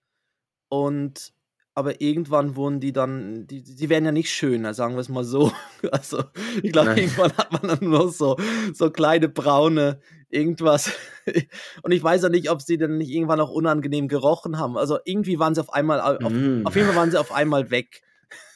[0.68, 1.32] Und
[1.74, 5.24] aber irgendwann wurden die dann, die, die werden ja nicht schöner, sagen wir es mal
[5.24, 5.52] so.
[5.92, 6.24] Also,
[6.62, 8.36] ich glaube, irgendwann hat man dann nur so,
[8.74, 10.92] so kleine braune irgendwas.
[11.82, 14.76] Und ich weiß ja nicht, ob sie dann nicht irgendwann auch unangenehm gerochen haben.
[14.76, 16.66] Also irgendwie waren sie auf einmal, auf, mm.
[16.66, 18.02] auf jeden Fall waren sie auf einmal weg.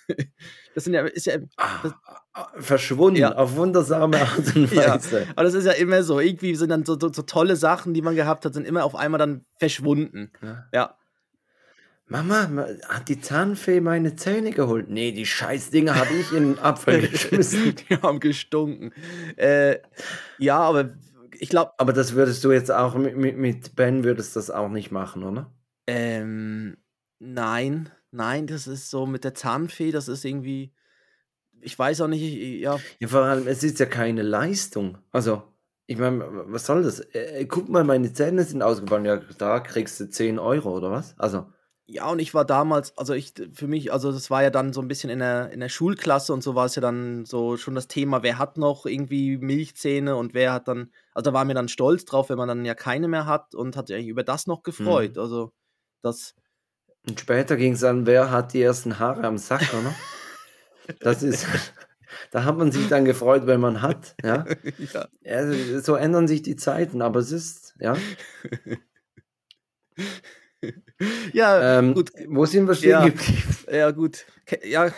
[0.74, 1.92] Das sind ja, ist ja ah, das,
[2.57, 3.35] verschwunden ja.
[3.37, 5.20] auf wundersame Art und Weise.
[5.20, 5.27] Ja.
[5.37, 6.18] Aber das ist ja immer so.
[6.18, 8.97] Irgendwie sind dann so, so, so, tolle Sachen, die man gehabt hat, sind immer auf
[8.97, 10.33] einmal dann verschwunden.
[10.42, 10.66] Ja.
[10.73, 10.97] ja.
[12.07, 14.90] Mama, hat die Zahnfee meine Zähne geholt?
[14.90, 17.77] Nee, die Scheißdinger habe ich in den Apfel geschmissen.
[17.77, 18.92] die haben gestunken.
[19.37, 19.79] Äh,
[20.38, 20.90] ja, aber
[21.38, 21.73] ich glaube.
[21.79, 25.23] Aber das würdest du jetzt auch mit, mit, mit Ben würdest das auch nicht machen,
[25.23, 25.53] oder?
[25.87, 26.77] Ähm,
[27.20, 27.90] nein.
[28.11, 30.73] Nein, das ist so mit der Zahnfee, das ist irgendwie,
[31.64, 32.22] ich weiß auch nicht,
[32.61, 32.79] ja.
[32.98, 34.98] Ja, vor allem, es ist ja keine Leistung.
[35.11, 35.42] Also,
[35.87, 37.00] ich meine, was soll das?
[37.00, 39.05] Äh, äh, guck mal, meine Zähne sind ausgefallen.
[39.05, 41.14] Ja, da kriegst du 10 Euro oder was?
[41.18, 41.46] Also.
[41.87, 44.81] Ja, und ich war damals, also ich, für mich, also das war ja dann so
[44.81, 47.74] ein bisschen in der, in der Schulklasse und so war es ja dann so schon
[47.74, 51.53] das Thema, wer hat noch irgendwie Milchzähne und wer hat dann, also da war mir
[51.53, 54.24] dann stolz drauf, wenn man dann ja keine mehr hat und hat sich eigentlich über
[54.24, 55.16] das noch gefreut.
[55.16, 55.20] Mhm.
[55.20, 55.53] Also
[56.00, 56.35] das,
[57.07, 59.94] und später ging es an, wer hat die ersten Haare am Sack, oder?
[61.01, 61.47] Das ist,
[62.31, 64.14] da hat man sich dann gefreut, wenn man hat.
[64.23, 64.44] Ja?
[64.92, 65.09] ja.
[65.23, 65.81] ja.
[65.81, 67.97] So ändern sich die Zeiten, aber es ist, ja.
[71.33, 72.12] ja, ähm, gut.
[72.29, 73.57] Wo sind wir stehen ja, geblieben?
[73.70, 74.27] Ja, gut.
[74.64, 74.92] Ja,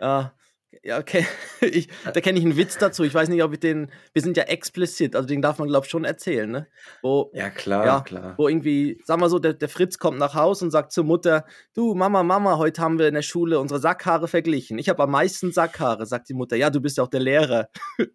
[0.00, 0.34] ja
[0.82, 1.26] ja, okay.
[1.60, 3.04] Ich, da kenne ich einen Witz dazu.
[3.04, 3.90] Ich weiß nicht, ob ich den.
[4.12, 6.66] Wir sind ja explizit, also den darf man, glaube ich, schon erzählen, ne?
[7.02, 8.34] Wo, ja, klar, ja, klar.
[8.36, 11.46] Wo irgendwie, sag mal so, der, der Fritz kommt nach Hause und sagt zur Mutter:
[11.74, 14.78] Du, Mama, Mama, heute haben wir in der Schule unsere Sackhaare verglichen.
[14.78, 16.56] Ich habe am meisten Sackhaare, sagt die Mutter.
[16.56, 17.68] Ja, du bist ja auch der Lehrer.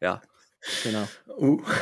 [0.00, 0.20] ja,
[0.82, 1.08] genau.
[1.38, 1.62] Uh.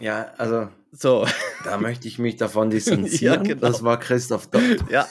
[0.00, 1.26] Ja, also so.
[1.64, 3.34] Da möchte ich mich davon distanzieren.
[3.44, 3.60] ja, genau.
[3.66, 4.62] Das war Christoph Dott.
[4.90, 5.06] Ja,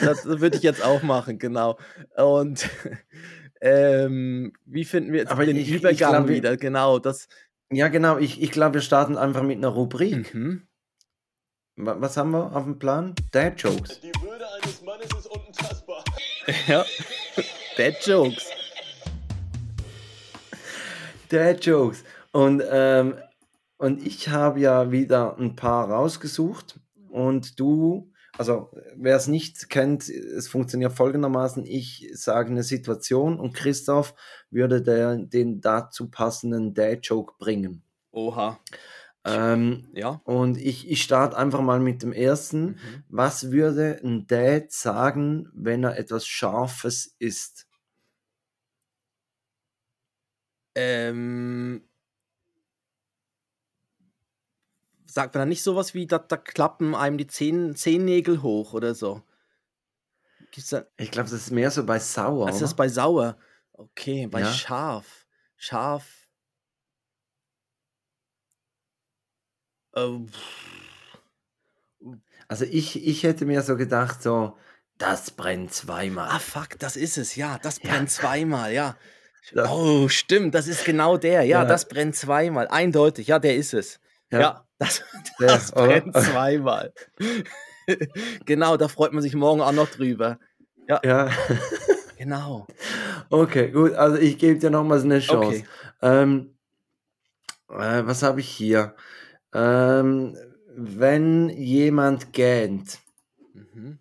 [0.00, 1.78] das, das würde ich jetzt auch machen, genau.
[2.16, 2.68] Und
[3.66, 6.56] Ähm, wie finden wir jetzt Aber den ich- ich Übergang glaub, wir- wieder?
[6.58, 7.28] Genau, das.
[7.72, 8.18] Ja, genau.
[8.18, 10.34] Ich, ich glaube, wir starten einfach mit einer Rubrik.
[10.34, 10.66] Mhm.
[11.76, 13.14] Wa- Was haben wir auf dem Plan?
[13.32, 14.00] Dad Jokes.
[14.00, 16.04] Die Würde eines Mannes ist unantastbar.
[16.66, 16.84] Ja.
[17.78, 18.44] Bad Jokes.
[21.30, 22.04] Dad Jokes.
[22.32, 23.16] Und, ähm,
[23.76, 26.80] und ich habe ja wieder ein paar rausgesucht.
[27.10, 31.64] Und du, also wer es nicht kennt, es funktioniert folgendermaßen.
[31.64, 34.14] Ich sage eine Situation und Christoph
[34.50, 37.82] würde der, den dazu passenden Dad Joke bringen.
[38.12, 38.58] Oha.
[39.26, 40.20] Ähm, Ja.
[40.24, 42.64] und ich, ich starte einfach mal mit dem ersten.
[42.66, 43.04] Mhm.
[43.08, 47.66] Was würde ein Dad sagen, wenn er etwas Scharfes isst?
[50.74, 51.84] Ähm.
[55.14, 58.96] Sagt man dann nicht sowas wie, da, da klappen einem die Zehen, Zehennägel hoch oder
[58.96, 59.22] so?
[60.96, 62.48] Ich glaube, das ist mehr so bei Sauer.
[62.48, 62.76] ist das oder?
[62.78, 63.36] bei sauer?
[63.74, 64.52] Okay, bei Ja.
[64.52, 65.24] scharf.
[65.56, 66.04] Scharf.
[69.94, 70.30] Ähm,
[72.48, 74.58] Also ich, ich hätte mir so gedacht, so,
[74.98, 76.28] das brennt zweimal.
[76.28, 77.58] ah, fuck, das ist es, ja.
[77.62, 77.90] Das Ja.
[77.92, 78.96] brennt zweimal, ja.
[79.52, 81.42] Das- Oh, stimmt, das ist genau der.
[81.44, 81.64] Ja, Ja.
[81.68, 82.66] das brennt zweimal.
[82.66, 84.00] Eindeutig, ja, der ist es.
[84.32, 85.02] Ja, das,
[85.38, 85.86] das oder?
[85.86, 86.92] brennt zweimal.
[88.44, 90.38] genau, da freut man sich morgen auch noch drüber.
[90.88, 91.30] Ja,
[92.18, 92.66] Genau.
[93.30, 93.92] okay, gut.
[93.94, 95.46] Also ich gebe dir nochmals eine Chance.
[95.48, 95.64] Okay.
[96.02, 96.54] Ähm,
[97.68, 98.94] äh, was habe ich hier?
[99.52, 100.36] Ähm,
[100.76, 102.98] wenn jemand gähnt.
[103.52, 103.98] Mhm.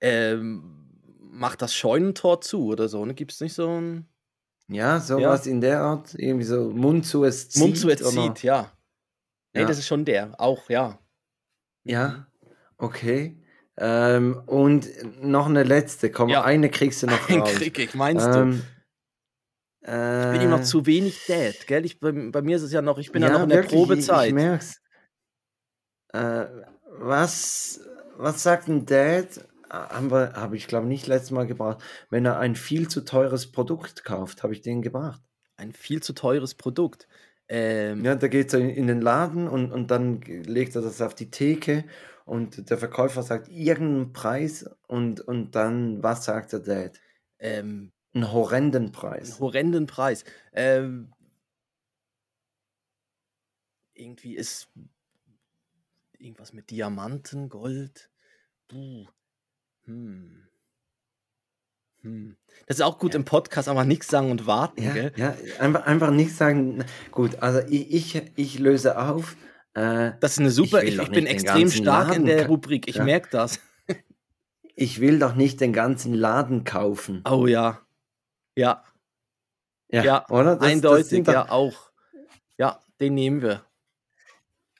[0.00, 0.88] Ähm,
[1.20, 3.04] macht das Scheunentor zu oder so?
[3.04, 3.14] Ne?
[3.14, 4.06] Gibt es nicht so ein
[4.68, 6.14] Ja, sowas in der Art.
[6.14, 7.62] Irgendwie so Mund zu es zieht.
[7.62, 8.70] Mund zu oder- erzieht, ja.
[9.54, 10.38] Nee, das ist schon der.
[10.40, 10.98] Auch, ja.
[11.84, 12.26] Ja,
[12.76, 13.40] okay.
[13.76, 14.88] Ähm, und
[15.22, 16.10] noch eine letzte.
[16.10, 16.44] Komm, Ja.
[16.44, 17.52] eine kriegst du noch Den raus.
[17.54, 18.38] krieg ich, meinst du?
[18.38, 18.62] Ähm,
[19.82, 21.84] Ich bin ihm noch äh, zu wenig Dad, gell?
[21.84, 23.72] Ich, bei, bei mir ist es ja noch, ich bin ja, noch in der wirklich,
[23.80, 24.28] Ich, Probezeit.
[24.28, 24.80] ich merk's.
[26.12, 26.46] Äh,
[26.98, 27.80] was,
[28.16, 29.46] was sagt ein Dad?
[29.68, 31.82] Wir, habe ich glaube nicht letztes Mal gebracht.
[32.08, 35.20] Wenn er ein viel zu teures Produkt kauft, habe ich den gebracht.
[35.56, 37.08] Ein viel zu teures Produkt.
[37.48, 41.14] Ähm, Ja, da geht er in, den Laden und, und dann legt er das auf
[41.14, 41.84] die Theke
[42.24, 47.00] und der Verkäufer sagt irgendeinen Preis und, und dann, was sagt der Dad?
[47.38, 49.40] ähm, Einen horrenden einen Preis.
[49.40, 50.24] horrenden Preis.
[50.52, 51.12] Ähm,
[53.94, 54.68] irgendwie ist
[56.18, 58.10] irgendwas mit Diamanten, Gold.
[58.68, 59.06] Puh.
[59.84, 60.48] Hm.
[62.04, 62.36] Hm.
[62.66, 65.12] Das ist auch gut im Podcast, aber nichts sagen und warten, Ja, gell?
[65.16, 69.36] ja einfach, einfach nicht sagen, gut, also ich, ich, ich löse auf.
[69.74, 72.86] Äh, Das ist eine super, ich, ich bin extrem stark in Laden der ka- Rubrik,
[72.88, 73.04] ich Ja.
[73.04, 73.58] merke das.
[74.76, 77.22] ich will doch nicht den ganzen Laden kaufen.
[77.28, 77.80] Oh ja.
[78.56, 78.84] Ja,
[79.90, 80.52] ja, oder?
[80.56, 81.90] Das- das eindeutig, doch- ja, auch.
[82.56, 83.64] Ja, den nehmen wir.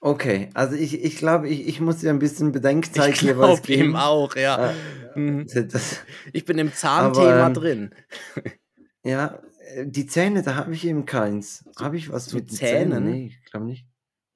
[0.05, 3.73] Okay, also ich, ich glaube, ich, ich muss dir ein bisschen Bedenkzeit Ich jeweils glaube
[3.73, 3.97] ihm geben.
[3.97, 4.75] auch, ja.
[5.17, 5.47] Äh.
[5.47, 6.03] Das,
[6.35, 7.95] Ich bin im Zahnthema ähm, drin.
[9.03, 9.41] ja,
[9.75, 11.65] äh, die Zähne, da habe ich eben keins.
[11.81, 12.93] Habe ich was zu mit den Zähnen?
[12.93, 13.05] Zähnen?
[13.13, 13.87] Nee, ich glaube nicht.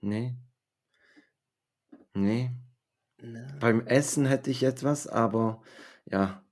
[0.00, 0.34] Nee.
[2.14, 2.50] Nee.
[3.20, 3.46] Ne.
[3.60, 5.60] Beim Essen hätte ich etwas, aber
[6.06, 6.42] ja,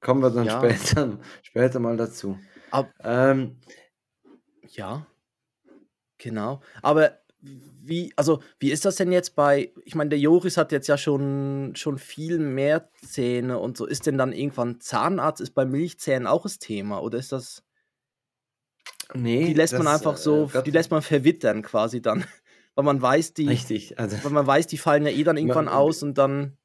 [0.00, 0.58] kommen wir dann Ja.
[0.58, 2.38] später, später mal dazu.
[2.70, 3.56] Ab- Ähm,
[4.68, 5.06] Ja,
[6.18, 6.60] genau.
[6.82, 7.18] Aber
[7.88, 10.96] wie, also, wie ist das denn jetzt bei, ich meine, der Joris hat jetzt ja
[10.98, 13.86] schon, schon viel mehr Zähne und so.
[13.86, 17.00] Ist denn dann irgendwann Zahnarzt, ist bei Milchzähnen auch das Thema?
[17.02, 17.62] Oder ist das,
[19.14, 22.24] nee, die lässt man das, einfach äh, so, Gott- die lässt man verwittern quasi dann.
[22.74, 25.64] Weil man weiß, die, Richtig, also weil man weiß, die fallen ja eh dann irgendwann
[25.64, 26.58] Man- aus und dann,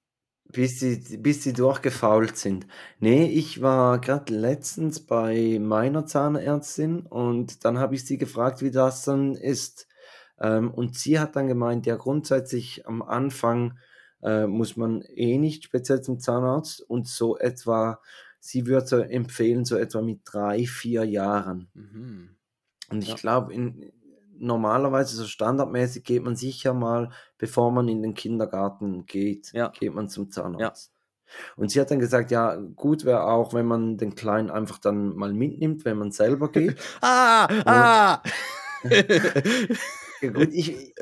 [0.44, 2.68] bis sie, bis sie durchgefault sind.
[3.00, 8.72] Nee, ich war gerade letztens bei meiner Zahnärztin und dann habe ich sie gefragt, wie
[8.72, 9.88] das dann ist.
[10.42, 13.78] Ähm, und sie hat dann gemeint, ja, grundsätzlich am Anfang
[14.24, 18.00] äh, muss man eh nicht speziell zum Zahnarzt und so etwa,
[18.40, 21.70] sie würde empfehlen, so etwa mit drei, vier Jahren.
[21.74, 22.36] mhm.
[22.90, 23.16] Und ich Ja.
[23.16, 23.92] glaube, in,
[24.38, 29.70] normalerweise so standardmäßig geht man sicher mal, bevor man in den Kindergarten geht, Ja.
[29.70, 30.92] geht man zum Zahnarzt.
[31.56, 35.16] Und sie hat dann gesagt, ja, gut wäre auch, wenn man den Kleinen einfach dann
[35.16, 36.78] mal mitnimmt, wenn man selber geht.
[37.02, 38.22] Ah, ah!
[40.24, 40.94] Ja, gut, ich,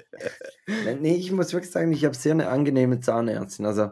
[0.67, 3.65] nee, ich muss wirklich sagen, ich habe sehr eine angenehme Zahnärztin.
[3.65, 3.91] Also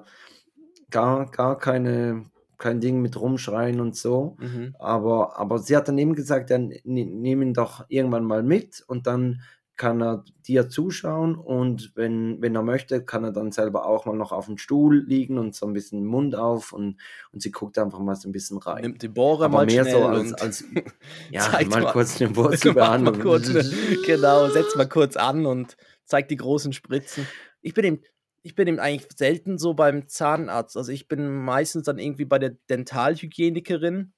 [0.92, 2.26] gar, gar keine,
[2.58, 4.38] kein Ding mit rumschreien und so.
[4.40, 4.76] mhm.
[4.80, 8.84] Aber, aber sie hat dann eben gesagt, dann ne- nehm ihn doch irgendwann mal mit
[8.88, 9.42] und dann
[9.78, 14.16] kann er dir zuschauen und wenn, wenn er möchte, kann er dann selber auch mal
[14.16, 16.98] noch auf dem Stuhl liegen und so ein bisschen den Mund auf und,
[17.32, 18.82] und sie guckt einfach mal so ein bisschen rein.
[18.82, 20.66] Nimmt die Bohrer mal mehr so als, als
[21.32, 23.20] ja, mal, mal, kurz den Wurzelbehandlung.
[23.20, 23.64] Kurz eine,
[24.06, 27.28] genau, setz mal kurz an und zeig die großen Spritzen.
[27.62, 28.02] Ich bin eben,
[28.42, 30.76] ich bin eben eigentlich selten so beim Zahnarzt.
[30.76, 34.12] Also ich bin meistens dann irgendwie bei der Dentalhygienikerin,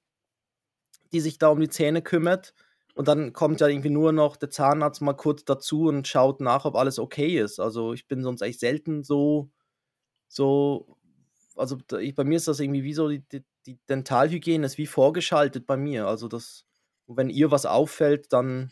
[1.11, 2.53] die sich da um die Zähne kümmert.
[2.99, 6.65] Und dann kommt ja irgendwie nur noch der Zahnarzt mal kurz dazu und schaut nach,
[6.65, 7.57] ob alles okay ist.
[7.61, 9.49] Also ich bin sonst echt selten so,
[10.27, 10.97] so,
[11.55, 14.85] also ich, bei mir ist das irgendwie wie so, die, die, die Dentalhygiene ist wie
[14.85, 16.07] vorgeschaltet bei mir.
[16.07, 16.65] Also das,
[17.07, 18.69] wenn ihr was auffällt, dann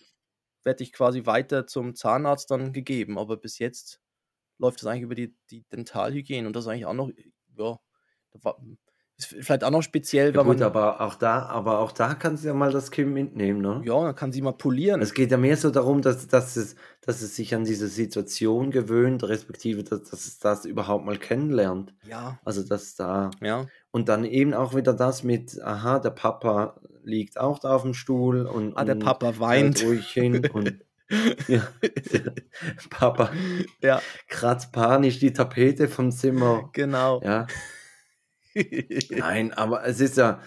[0.64, 3.18] werde ich quasi weiter zum Zahnarzt dann gegeben.
[3.18, 4.02] Aber bis jetzt
[4.58, 7.12] läuft das eigentlich über die, die Dentalhygiene und das ist eigentlich auch noch,
[7.56, 7.80] ja,
[9.26, 10.64] vielleicht auch noch speziell, ja, gut, man.
[10.64, 13.82] aber auch da, aber auch da kann sie ja mal das Kind mitnehmen, ne?
[13.84, 15.02] Ja, dann kann sie mal polieren.
[15.02, 18.70] Es geht ja mehr so darum, dass, dass, es, dass es sich an diese Situation
[18.70, 21.96] gewöhnt, respektive, dass, dass es das überhaupt mal kennenlernt.
[22.08, 22.40] Ja.
[22.46, 23.32] Also, dass da.
[23.42, 23.66] Ja.
[23.90, 27.96] Und dann eben auch wieder das mit, aha, der Papa liegt auch da auf dem
[27.96, 28.78] Stuhl und.
[28.78, 29.84] Ah, der Papa weint.
[29.84, 30.80] Ruhig hin und.
[31.48, 31.66] ja,
[32.90, 33.32] Papa
[33.82, 34.02] ja.
[34.28, 36.70] kratzt panisch die Tapete vom Zimmer.
[36.74, 37.22] Genau.
[37.24, 37.48] Ja.
[39.10, 40.42] Nein, aber es ist ja,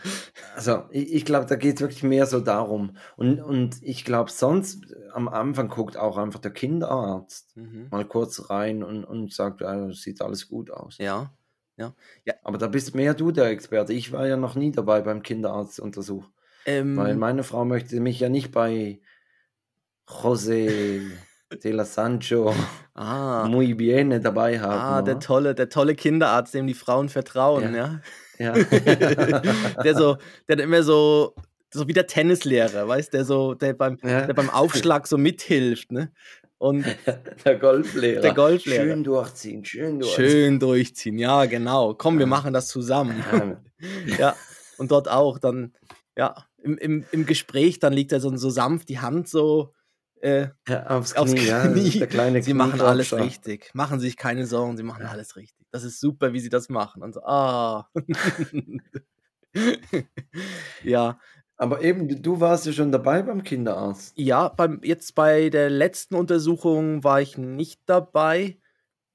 [0.54, 2.96] also ich, ich glaube, da geht es wirklich mehr so darum.
[3.16, 7.88] Und, und ich glaube, sonst am Anfang guckt auch einfach der Kinderarzt mhm.
[7.90, 10.98] mal kurz rein und, und sagt, ja, sieht alles gut aus.
[10.98, 11.32] Ja,
[11.76, 11.94] ja.
[12.24, 12.34] ja.
[12.42, 13.92] Aber da bist mehr du der Experte.
[13.92, 16.28] Ich war ja noch nie dabei beim Kinderarztuntersuch.
[16.66, 19.00] Ähm, weil meine Frau möchte mich ja nicht bei
[20.06, 21.00] José
[21.64, 22.54] la Sancho
[22.94, 23.46] ah.
[23.48, 24.72] muy bien dabei haben.
[24.72, 28.00] Ah, der tolle, der tolle Kinderarzt, dem die Frauen vertrauen, ja.
[28.38, 28.52] ja?
[29.84, 30.16] der so,
[30.48, 31.34] der hat immer so,
[31.72, 34.26] so wie der Tennislehrer, weißt der so, der beim, ja.
[34.26, 36.12] der beim Aufschlag so mithilft, ne?
[36.58, 36.84] Und
[37.44, 38.20] der Golflehrer.
[38.20, 38.84] Der Golflehrer.
[38.84, 40.30] Schön durchziehen, schön durchziehen.
[40.30, 41.94] Schön durchziehen, ja, genau.
[41.94, 43.24] Komm, wir machen das zusammen.
[44.18, 44.36] ja,
[44.76, 45.72] und dort auch dann,
[46.16, 49.72] ja, im, im, im Gespräch, dann liegt er so, so sanft die Hand so
[50.20, 51.20] äh, ja, aufs Knie.
[51.20, 51.46] Aufs Knie.
[51.46, 53.70] Ja, der kleine sie machen alles richtig.
[53.74, 55.10] Machen Sie sich keine Sorgen, sie machen ja.
[55.10, 55.66] alles richtig.
[55.70, 57.02] Das ist super, wie sie das machen.
[57.02, 57.88] Und so, ah.
[60.84, 61.18] ja.
[61.56, 64.14] Aber eben, du warst ja schon dabei beim Kinderarzt.
[64.16, 68.58] Ja, beim, jetzt bei der letzten Untersuchung war ich nicht dabei.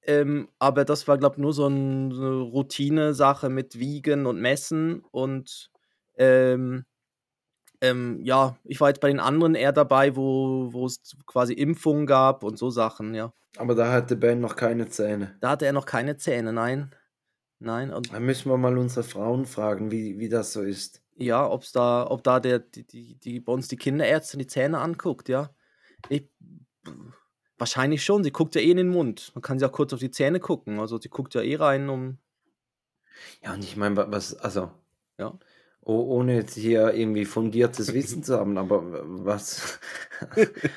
[0.04, 5.04] Ähm, aber das war, glaube ich, nur so ein, eine Routine-Sache mit Wiegen und Messen
[5.12, 5.72] und
[6.18, 6.86] ähm,
[7.82, 12.06] ähm, ja, ich war jetzt bei den anderen eher dabei, wo, wo es quasi Impfungen
[12.06, 13.34] gab und so Sachen, ja.
[13.58, 15.36] Aber da hatte Ben noch keine Zähne.
[15.40, 16.94] Da hatte er noch keine Zähne, nein.
[17.60, 17.94] Nein.
[17.94, 21.02] Und da müssen wir mal unsere Frauen fragen, wie, wie das so ist.
[21.16, 24.80] Ja, ob's da, ob da der, die, die, die bei uns die Kinderärztin die Zähne
[24.80, 25.50] anguckt, ja.
[26.10, 26.30] Ich,
[27.58, 29.32] wahrscheinlich schon, sie guckt ja eh in den Mund.
[29.34, 30.80] Man kann sie auch kurz auf die Zähne gucken.
[30.80, 32.18] Also sie guckt ja eh rein, um.
[33.42, 34.72] Ja, und ich meine, was, also.
[35.18, 35.40] Ja
[35.94, 39.80] ohne jetzt hier irgendwie fundiertes Wissen zu haben, aber was,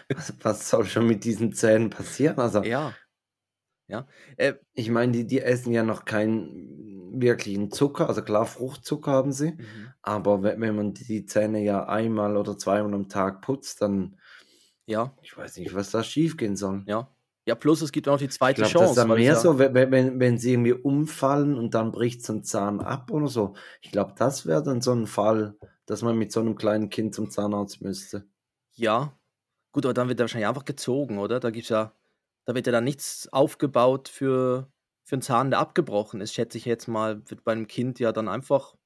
[0.08, 2.38] was, was, soll schon mit diesen Zähnen passieren?
[2.38, 2.94] Also, ja.
[3.88, 4.06] Ja.
[4.36, 9.32] Äh, ich meine, die, die essen ja noch keinen wirklichen Zucker, also klar, Fruchtzucker haben
[9.32, 9.88] sie, mhm.
[10.02, 14.18] aber wenn, wenn man die Zähne ja einmal oder zweimal am Tag putzt, dann,
[14.84, 16.84] ja, ich weiß nicht, was da schief gehen soll.
[16.86, 17.10] Ja,
[17.48, 18.94] ja, plus es gibt auch noch die zweite ich glaub, Chance.
[18.94, 22.34] Das ist dann mehr so, wenn, wenn, wenn sie irgendwie umfallen und dann bricht so
[22.34, 23.54] ein Zahn ab oder so.
[23.80, 25.56] Ich glaube, das wäre dann so ein Fall,
[25.86, 28.28] dass man mit so einem kleinen Kind zum Zahnarzt müsste.
[28.74, 29.18] Ja,
[29.72, 31.40] gut, aber dann wird er wahrscheinlich einfach gezogen, oder?
[31.40, 31.94] Da gibt's ja,
[32.44, 34.70] da wird ja dann nichts aufgebaut für,
[35.04, 38.12] für einen Zahn, der abgebrochen ist, schätze ich jetzt mal, wird bei einem Kind ja
[38.12, 38.76] dann einfach,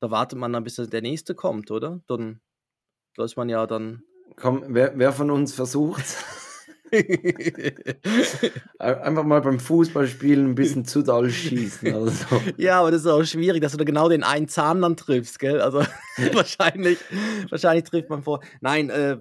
[0.00, 2.00] da wartet man dann, bis der nächste kommt, oder?
[2.08, 2.40] Dann,
[3.14, 4.02] da ist man ja dann.
[4.34, 6.04] Komm, wer, wer von uns versucht?
[8.78, 11.94] Einfach mal beim Fußballspielen ein bisschen zu doll schießen.
[11.94, 12.42] Also.
[12.56, 15.38] Ja, aber das ist auch schwierig, dass du da genau den einen Zahn dann triffst,
[15.38, 15.60] gell?
[15.60, 15.82] Also
[16.32, 16.98] wahrscheinlich,
[17.50, 18.40] wahrscheinlich trifft man vor.
[18.60, 19.18] Nein, äh,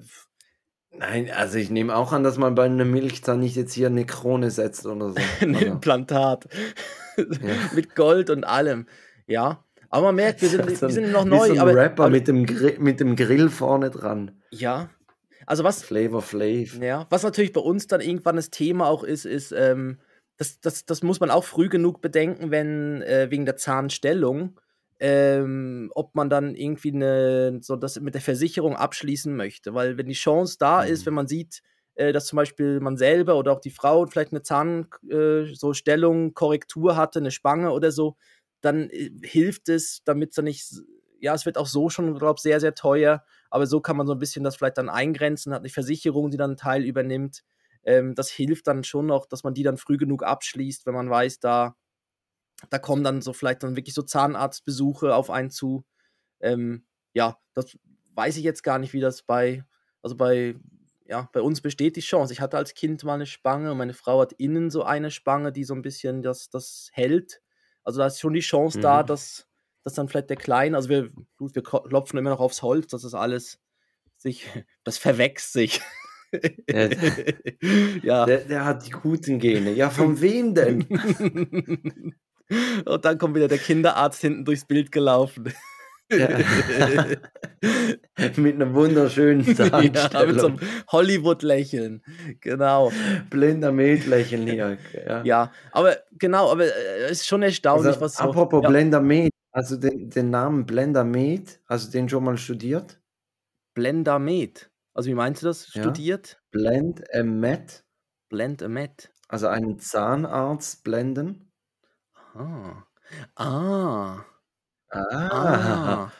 [0.99, 4.05] Nein, also ich nehme auch an, dass man bei einem Milchzahn nicht jetzt hier eine
[4.05, 5.15] Krone setzt oder so.
[5.41, 5.67] ein also.
[5.67, 6.47] Implantat.
[7.17, 7.25] Ja.
[7.73, 8.87] mit Gold und allem.
[9.27, 9.63] Ja.
[9.89, 11.43] Aber man merkt, wir sind, wir sind noch neu.
[11.43, 12.45] Wie so ein aber, Rapper aber, mit, dem
[12.79, 14.31] mit dem Grill vorne dran.
[14.49, 14.89] Ja,
[15.47, 15.83] also was.
[15.83, 16.77] Flavor Flav.
[16.79, 19.97] Ja, was natürlich bei uns dann irgendwann das Thema auch ist, ist, ähm,
[20.37, 24.59] das, das, das muss man auch früh genug bedenken, wenn äh, wegen der Zahnstellung,
[24.99, 29.73] ähm, ob man dann irgendwie eine, so das mit der Versicherung abschließen möchte.
[29.73, 30.91] Weil wenn die Chance da mhm.
[30.91, 31.63] ist, wenn man sieht,
[31.95, 36.95] äh, dass zum Beispiel man selber oder auch die Frau vielleicht eine Zahnstellung, äh, Korrektur
[36.95, 38.17] hatte, eine Spange oder so,
[38.61, 40.69] dann äh, hilft es, damit es dann nicht,
[41.19, 44.07] ja, es wird auch so schon, glaube ich, sehr, sehr teuer aber so kann man
[44.07, 47.43] so ein bisschen das vielleicht dann eingrenzen, hat eine Versicherung, die dann einen Teil übernimmt.
[47.83, 51.09] Ähm, das hilft dann schon noch, dass man die dann früh genug abschließt, wenn man
[51.09, 51.75] weiß, da,
[52.69, 55.85] da kommen dann so vielleicht dann wirklich so Zahnarztbesuche auf einen zu.
[56.39, 57.77] Ähm, ja, das
[58.13, 59.63] weiß ich jetzt gar nicht, wie das bei,
[60.01, 60.55] also bei,
[61.05, 62.33] ja, bei uns besteht die Chance.
[62.33, 65.51] Ich hatte als Kind mal eine Spange und meine Frau hat innen so eine Spange,
[65.51, 67.41] die so ein bisschen das, das hält.
[67.83, 68.81] Also da ist schon die Chance mhm.
[68.81, 69.46] da, dass,
[69.87, 71.07] dass dann vielleicht der Kleine, also wir,
[71.39, 73.57] wir klopfen immer noch aufs Holz, dass das alles
[74.17, 74.45] sich,
[74.83, 75.79] das verwächst sich.
[76.69, 76.89] Der,
[78.03, 78.25] ja.
[78.25, 79.71] Der, der, hat die guten Gene.
[79.71, 80.81] Ja, von wem denn?
[82.85, 85.53] Und dann kommt wieder der Kinderarzt hinten durchs Bild gelaufen.
[86.11, 86.27] Ja.
[88.35, 90.59] mit einem wunderschönen ja, mit so einem
[90.91, 92.03] Hollywood-Lächeln.
[92.41, 92.91] Genau.
[93.29, 94.77] Blinder Med-Lächeln hier.
[95.05, 95.23] Ja.
[95.23, 98.23] ja, aber genau, aber äh, es ist schon erstaunlich, also, was so.
[98.23, 98.69] Apropos ja.
[98.69, 103.01] Blender Med, also den, den Namen Blender Med, hast du den schon mal studiert?
[103.73, 104.69] Blender Med.
[104.93, 105.65] Also wie meinst du das?
[105.65, 106.39] Studiert?
[106.51, 107.83] Blend a Met.
[108.29, 109.11] Blend a Met.
[109.27, 111.51] Also einen Zahnarzt blenden.
[112.35, 112.83] Ah.
[113.33, 114.25] Ah.
[114.89, 115.01] Ah.
[115.01, 116.11] ah.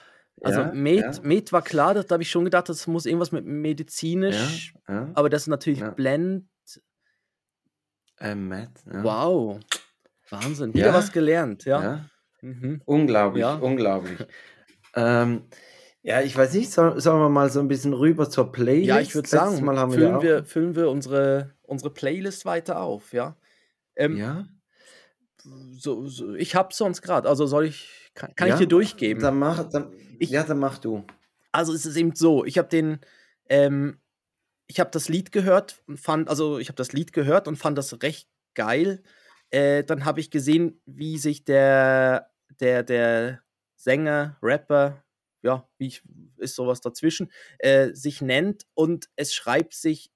[0.41, 1.21] Also ja, Med, ja.
[1.21, 5.29] Med war klar, da habe ich schon gedacht, das muss irgendwas mit medizinisch, ja, aber
[5.29, 6.49] das ist natürlich Blend.
[8.17, 9.59] Äh, Med, wow.
[10.31, 10.73] Wahnsinn.
[10.73, 12.09] Wieder was gelernt, ja.
[12.41, 12.81] Mhm.
[12.85, 14.19] Unglaublich, unglaublich.
[14.95, 15.43] ähm,
[16.03, 18.87] ja, ich weiß nicht, soll, sollen wir mal so ein bisschen rüber zur Playlist?
[18.87, 22.81] Ja, ich würde sagen, mal haben füllen, wir, wir füllen wir unsere, unsere Playlist weiter
[22.81, 23.35] auf, ja.
[23.95, 24.47] Ähm, ja.
[25.77, 29.21] So, so, ich habe sonst gerade, also soll ich kann, kann ja, ich dir durchgeben?
[29.21, 31.05] Dann mach, dann, ich, ja, dann mach du.
[31.51, 32.99] Also es ist eben so, ich habe den,
[33.49, 33.99] ähm,
[34.67, 37.77] ich habe das Lied gehört und fand, also ich habe das Lied gehört und fand
[37.77, 39.03] das recht geil.
[39.51, 43.41] Äh, dann habe ich gesehen, wie sich der, der, der
[43.75, 45.03] Sänger, Rapper,
[45.43, 46.03] ja, wie ich,
[46.37, 50.11] ist sowas dazwischen, äh, sich nennt und es schreibt sich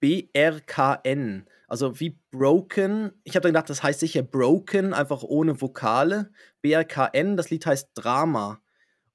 [0.00, 1.46] BRKN.
[1.66, 3.12] Also wie Broken.
[3.24, 6.30] Ich habe dann gedacht, das heißt sicher Broken, einfach ohne Vokale.
[6.62, 8.60] BRKN, das Lied heißt Drama.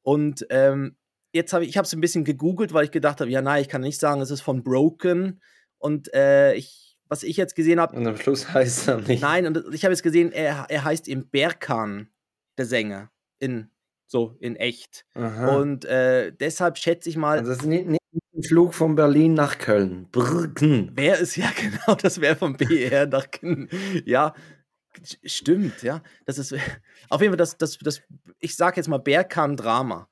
[0.02, 0.98] Und ähm,
[1.32, 3.62] jetzt habe ich, ich habe es ein bisschen gegoogelt, weil ich gedacht habe, ja, nein,
[3.62, 5.42] ich kann nicht sagen, es ist von Broken.
[5.78, 7.98] Und äh, ich, was ich jetzt gesehen habe.
[7.98, 9.22] Und am Schluss heißt er nicht.
[9.22, 12.10] Nein, und ich habe jetzt gesehen, er, er heißt im Berkan,
[12.58, 13.12] der Sänger.
[13.40, 13.70] In,
[14.08, 15.06] so, in echt.
[15.16, 15.58] Aha.
[15.58, 17.40] Und äh, deshalb schätze ich mal.
[17.40, 18.00] Also das ist nicht, nicht
[18.40, 20.08] ein Flug von Berlin nach Köln.
[20.12, 20.96] Brücken.
[20.96, 23.70] Wäre es ja genau, das wäre vom BR nach Köln.
[24.06, 24.34] Ja,
[25.24, 26.02] stimmt, ja.
[26.26, 26.54] Das ist
[27.10, 28.02] auf jeden Fall das, das, das
[28.40, 30.10] ich sage jetzt mal Berkan Drama.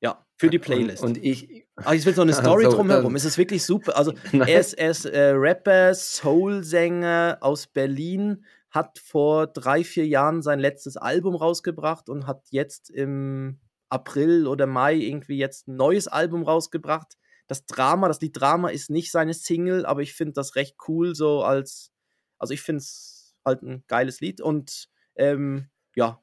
[0.00, 1.02] Ja, für die Playlist.
[1.02, 1.55] Und, und ich.
[1.76, 3.14] Aber ich will so eine Story also, drumherum.
[3.16, 3.96] Es ist wirklich super.
[3.96, 10.42] Also, er ist, er ist äh, Rapper, Soul-Sänger aus Berlin, hat vor drei, vier Jahren
[10.42, 16.08] sein letztes Album rausgebracht und hat jetzt im April oder Mai irgendwie jetzt ein neues
[16.08, 17.14] Album rausgebracht.
[17.46, 21.14] Das Drama, das Lied Drama ist nicht seine Single, aber ich finde das recht cool,
[21.14, 21.92] so als,
[22.38, 26.20] also ich finde es halt ein geiles Lied und ähm, ja,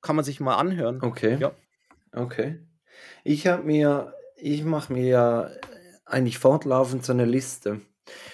[0.00, 1.00] kann man sich mal anhören.
[1.00, 1.38] Okay.
[1.40, 1.52] Ja.
[2.12, 2.60] Okay.
[3.22, 5.50] Ich habe mir, ich mache mir ja
[6.04, 7.80] eigentlich fortlaufend so eine Liste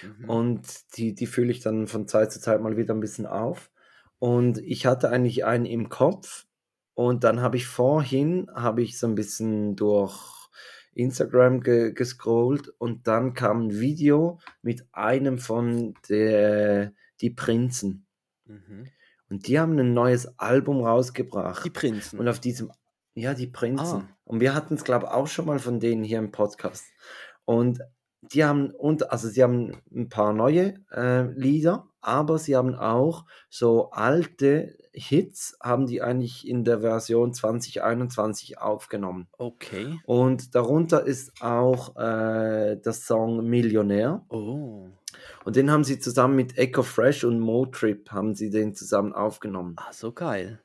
[0.01, 0.29] mhm.
[0.29, 3.71] und die, die fülle ich dann von Zeit zu Zeit mal wieder ein bisschen auf.
[4.19, 6.45] Und ich hatte eigentlich einen im Kopf,
[6.93, 10.49] und dann habe ich vorhin, habe ich so ein bisschen durch
[10.93, 18.05] Instagram ge gescrollt und dann kam ein Video mit einem von der Die Prinzen.
[18.45, 18.87] Mhm.
[19.29, 21.65] Und die haben ein neues Album rausgebracht.
[21.65, 22.19] Die Prinzen.
[22.19, 22.71] Und auf diesem,
[23.13, 24.01] ja, die Prinzen.
[24.01, 24.17] Ah.
[24.31, 26.85] Und wir hatten es, glaube ich, auch schon mal von denen hier im Podcast.
[27.43, 27.81] Und
[28.21, 33.25] die haben, und, also sie haben ein paar neue äh, Lieder, aber sie haben auch
[33.49, 39.27] so alte Hits haben die eigentlich in der Version 2021 aufgenommen.
[39.37, 39.99] Okay.
[40.05, 44.25] Und darunter ist auch äh, der Song Millionär.
[44.29, 44.87] Oh.
[45.43, 49.75] Und den haben sie zusammen mit Echo Fresh und Motrip haben sie den zusammen aufgenommen.
[49.77, 50.61] Ah, so geil.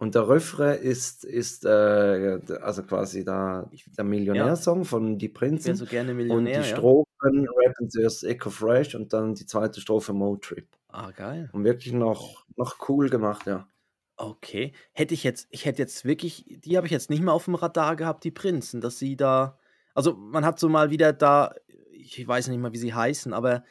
[0.00, 4.84] Und der Refrain ist, ist äh, also quasi da der Millionärsong ja.
[4.84, 5.72] von Die Prinzen.
[5.72, 6.56] Ich so gerne Millionär.
[6.56, 7.50] Und die Strophen ja.
[7.54, 10.66] rappen zuerst Echo Fresh und dann die zweite Strophe Motrip.
[10.88, 11.50] Ah, geil.
[11.52, 13.68] Und wirklich noch, noch cool gemacht, ja.
[14.16, 14.72] Okay.
[14.92, 17.54] Hätte ich jetzt, ich hätte jetzt wirklich, die habe ich jetzt nicht mehr auf dem
[17.54, 19.58] Radar gehabt, die Prinzen, dass sie da.
[19.94, 21.54] Also man hat so mal wieder da,
[21.92, 23.64] ich weiß nicht mal, wie sie heißen, aber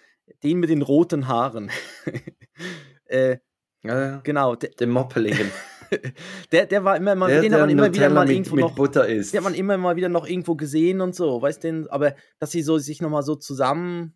[0.43, 1.71] den mit den roten Haaren.
[3.05, 3.37] äh,
[3.81, 4.21] ja, ja.
[4.23, 4.55] Genau.
[4.55, 5.49] Den Moppeligen.
[6.51, 8.65] der, der war immer mal, der, den hat man immer wieder mal mit, irgendwo mit
[8.65, 8.75] noch.
[8.75, 9.33] Butter ist.
[9.33, 12.51] Den hat man immer mal wieder noch irgendwo gesehen und so, weißt du, aber dass
[12.51, 14.13] sie so sich nochmal so zusammen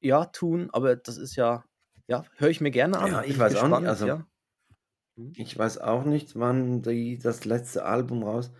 [0.00, 1.64] ja, tun, aber das ist ja,
[2.06, 3.10] ja, höre ich mir gerne an.
[3.10, 4.26] Ja, ich weiß gespannt, auch nicht, also ja.
[5.16, 5.32] Hm?
[5.36, 8.52] ich weiß auch nicht, wann die, das letzte Album raus.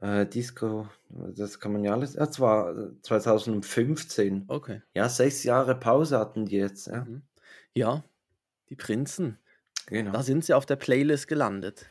[0.00, 2.14] Äh, Disco, das kann man ja alles.
[2.14, 4.44] Ja, es war 2015.
[4.48, 4.82] Okay.
[4.94, 6.86] Ja, sechs Jahre Pause hatten die jetzt.
[6.86, 7.22] Ja, Mhm.
[7.72, 8.02] Ja,
[8.68, 9.38] die Prinzen.
[9.86, 10.12] Genau.
[10.12, 11.86] Da sind sie auf der Playlist gelandet.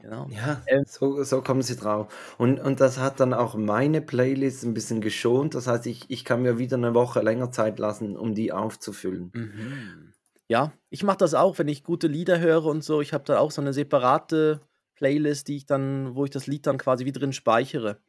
[0.00, 0.28] Genau.
[0.30, 2.34] Ja, Ähm, so, so kommen sie drauf.
[2.38, 5.54] Und, und das hat dann auch meine Playlist ein bisschen geschont.
[5.54, 9.34] Das heißt, ich, ich kann mir wieder eine Woche länger Zeit lassen, um die aufzufüllen.
[9.34, 10.12] Mhm.
[10.48, 13.00] Ja, ich mache das auch, wenn ich gute Lieder höre und so.
[13.00, 14.60] Ich habe da auch so eine separate
[14.94, 18.00] Playlist, die ich dann, wo ich das Lied dann quasi wie drin speichere.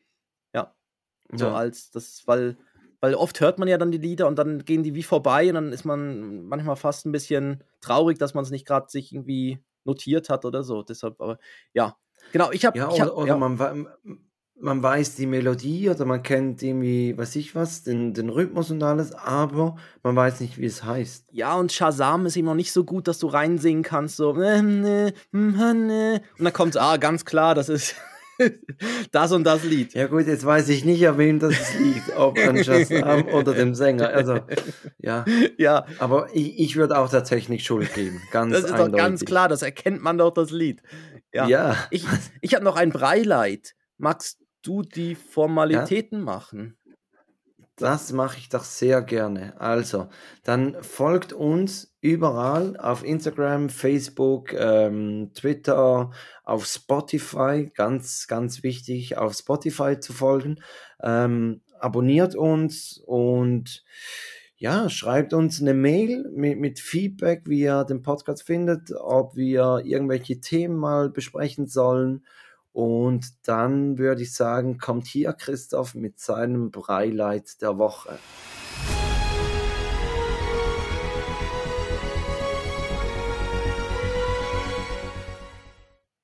[0.55, 0.75] Ja,
[1.34, 1.55] so Ja.
[1.55, 2.57] als das, weil,
[3.02, 5.56] weil oft hört man ja dann die Lieder und dann gehen die wie vorbei und
[5.56, 9.60] dann ist man manchmal fast ein bisschen traurig, dass man es nicht gerade sich irgendwie
[9.86, 10.84] notiert hat oder so.
[10.84, 11.39] Deshalb, aber
[11.74, 11.97] ja,
[12.32, 12.52] genau.
[12.52, 13.88] Ich habe, Ja, oder, hab, oder ja, man,
[14.62, 18.84] man weiß die Melodie oder man kennt irgendwie, weiß ich was, den, den Rhythmus und
[18.84, 21.30] alles, aber man weiß nicht, wie es heißt.
[21.32, 24.34] ja, und Shazam ist eben noch nicht so gut, dass du reinsingen kannst, so.
[24.34, 26.22] ne, mm, ne.
[26.38, 27.95] Und dann kommt, ah, ganz klar, das ist
[29.11, 29.93] das und das Lied.
[29.93, 33.75] Ja gut, jetzt weiß ich nicht, an wem das liegt, ob an Shazam oder dem
[33.75, 34.09] Sänger.
[34.09, 34.39] Also,
[34.97, 35.25] ja,
[35.57, 38.93] Ja, aber ich, ich würde auch der Technik Schuld geben, ganz das ist doch ganz
[38.93, 39.25] eindeutig.
[39.27, 40.81] klar, das erkennt man doch, das Lied.
[41.33, 41.47] Ja.
[41.47, 42.05] Ja, Ich,
[42.41, 43.75] ich habe noch ein Breileid.
[43.97, 46.77] Magst du die Formalitäten machen?
[47.80, 49.59] Das mache ich doch sehr gerne.
[49.59, 50.09] Also,
[50.43, 56.11] dann folgt uns überall auf Instagram, Facebook, ähm, Twitter,
[56.43, 57.71] auf Spotify.
[57.73, 60.61] Ganz, ganz wichtig, auf Spotify zu folgen.
[61.01, 63.84] Ähm, abonniert uns und
[64.57, 69.84] ja, schreibt uns eine Mail mit, mit Feedback, wie ihr den Podcast findet, ob wir
[69.86, 72.25] irgendwelche Themen mal besprechen sollen.
[72.80, 78.17] Und dann würde ich sagen, kommt hier Christoph mit seinem Breileid der Woche.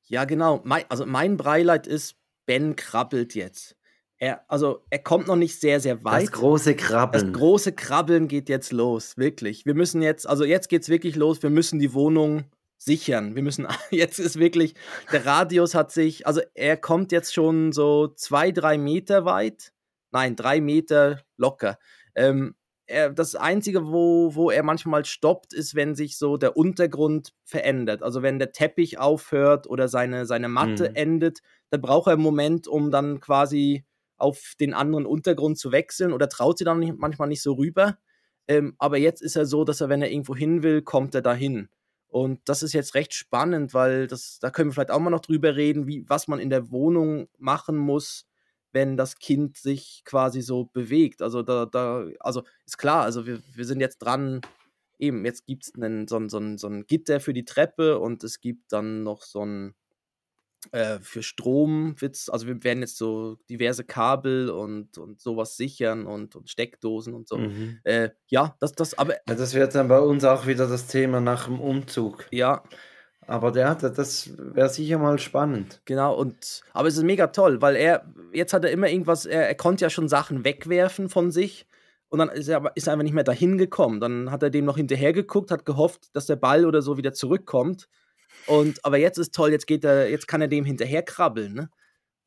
[0.08, 0.62] Ja, genau.
[0.64, 3.76] Mein, also mein Breileid ist, Ben krabbelt jetzt.
[4.18, 6.32] Er, also er kommt noch nicht sehr, sehr Das weit.
[6.32, 7.34] große Das Krabbeln.
[7.34, 9.66] große Krabbeln geht jetzt los, wirklich.
[9.66, 12.45] Wir müssen jetzt, also jetzt geht's wirklich los, wir müssen die Wohnung
[12.86, 13.36] sichern.
[13.36, 14.76] Wir müssen, jetzt ist wirklich,
[15.12, 19.74] der Radius hat sich, also er kommt jetzt schon so zwei, drei Meter weit.
[20.12, 21.78] Nein, drei Meter locker.
[22.16, 22.56] Ähm,
[22.88, 28.04] er, das Einzige, wo, wo er manchmal stoppt, ist, wenn sich so der Untergrund verändert.
[28.04, 30.96] Also wenn der Teppich aufhört oder seine, seine Matte Mhm.
[30.96, 31.40] endet,
[31.72, 33.86] dann braucht er einen Moment, um dann quasi
[34.18, 37.98] auf den anderen Untergrund zu wechseln oder traut sie dann nicht, manchmal nicht so rüber.
[38.48, 41.22] Ähm, aber jetzt ist er so, dass er, wenn er irgendwo hin will, kommt er
[41.24, 41.70] dahin.
[42.16, 45.20] Und das ist jetzt recht spannend, weil das, da können wir vielleicht auch mal noch
[45.20, 48.26] drüber reden, wie, was man in der Wohnung machen muss,
[48.72, 51.22] wenn das Kind sich quasi so bewegt.
[51.22, 54.39] Also da, da, also ist klar, also wir, wir sind jetzt dran,
[54.97, 55.74] eben, jetzt gibt es
[56.09, 59.76] so, so, so ein Gitter für die Treppe und es gibt dann noch so ein
[60.72, 66.05] äh, für Strom, wird's, also wir werden jetzt so diverse Kabel und, und sowas sichern
[66.05, 67.38] und, und Steckdosen und so.
[67.38, 67.80] Mhm.
[67.84, 71.22] Äh, ja, das, das, aber Ja, das wird dann bei uns auch wieder das Thema
[71.22, 72.26] nach dem Umzug.
[72.32, 72.63] ja,
[73.28, 75.82] Aber der, der- das wäre sicher mal spannend.
[75.86, 79.47] Genau, und aber es ist mega toll, weil er, jetzt hat er immer irgendwas, er,
[79.47, 81.66] er konnte ja schon Sachen wegwerfen von sich
[82.09, 83.99] und dann ist er aber ist er einfach nicht mehr dahin gekommen.
[83.99, 87.13] Dann hat er dem noch hinterher geguckt, hat gehofft, dass der Ball oder so wieder
[87.13, 87.88] zurückkommt.
[88.48, 91.70] Und aber jetzt ist toll, jetzt geht er, jetzt kann er dem hinterher krabbeln, ne?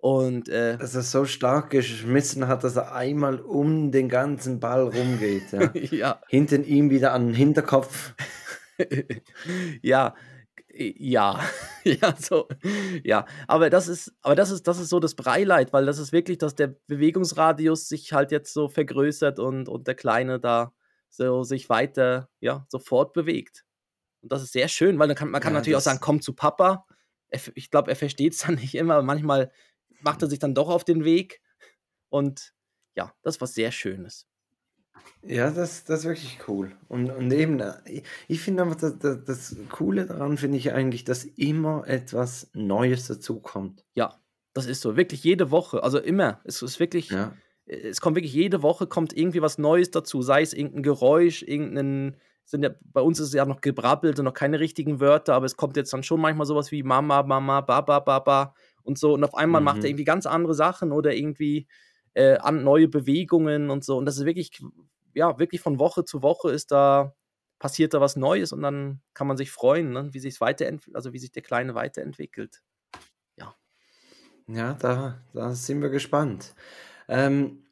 [0.01, 4.83] Und äh, Dass er so stark geschmissen hat, dass er einmal um den ganzen Ball
[4.83, 5.51] rumgeht.
[5.53, 5.71] Ja.
[5.75, 8.15] ja, Hinten ihm wieder an den Hinterkopf.
[9.83, 10.15] ja,
[10.69, 11.41] äh, ja,
[11.85, 12.49] ja, so,
[13.03, 16.13] ja, aber das ist, aber das ist, das ist so das Breileid, weil das ist
[16.13, 20.73] wirklich, dass der Bewegungsradius sich halt jetzt so vergrößert und, und der Kleine da
[21.11, 23.65] so sich weiter, ja, sofort bewegt.
[24.21, 26.21] Und das ist sehr schön, weil dann kann, man kann Ja, natürlich auch sagen, komm
[26.21, 26.87] zu Papa.
[27.55, 29.53] Ich glaube, er versteht es dann nicht immer, aber manchmal
[30.01, 31.41] macht er sich dann doch auf den Weg.
[32.09, 32.55] Und
[32.95, 34.27] ja, das ist was sehr Schönes.
[35.23, 36.73] Ja, das, das ist wirklich cool.
[36.89, 40.73] Und, und eben, äh, ich, ich finde einfach, das, das, das Coole daran finde ich
[40.73, 43.85] eigentlich, dass immer etwas Neues dazukommt.
[43.95, 44.21] Ja,
[44.55, 44.97] das ist so.
[44.97, 45.83] Wirklich jede Woche.
[45.83, 46.41] Also immer.
[46.45, 47.11] Es ist wirklich.
[47.11, 47.35] Ja.
[47.67, 52.17] es kommt wirklich jede Woche kommt irgendwie was Neues dazu, sei es irgendein Geräusch, irgendein,
[52.51, 55.47] sind ja, bei uns ist es ja noch gebrabbelt und noch keine richtigen Wörter, aber
[55.47, 59.25] es kommt jetzt dann schon manchmal sowas wie Mama, Mama, Baba, Baba und so und
[59.25, 59.91] auf einmal macht er Mhm.
[59.91, 61.69] irgendwie ganz andere Sachen oder irgendwie
[62.15, 64.61] äh, an neue Bewegungen und so und das ist wirklich,
[65.15, 67.15] ja, wirklich von Woche zu Woche ist da,
[67.59, 71.13] passiert da was Neues und dann kann man sich freuen, ne, wie sich weiterentwickelt, also
[71.13, 72.63] wie sich der Kleine weiterentwickelt.
[74.47, 76.55] Ja, da, da sind wir gespannt.
[77.09, 77.65] Ähm,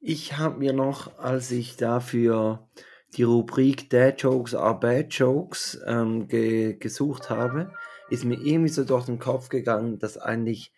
[0.00, 2.68] ich habe mir noch, als ich dafür
[3.16, 7.72] die Rubrik Dad Jokes are Bad Jokes ähm, ge gesucht habe,
[8.08, 10.72] ist mir irgendwie so durch den Kopf gegangen, dass eigentlich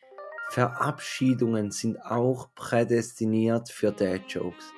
[0.51, 4.73] Verabschiedungen sind auch prädestiniert für Dad-Jokes.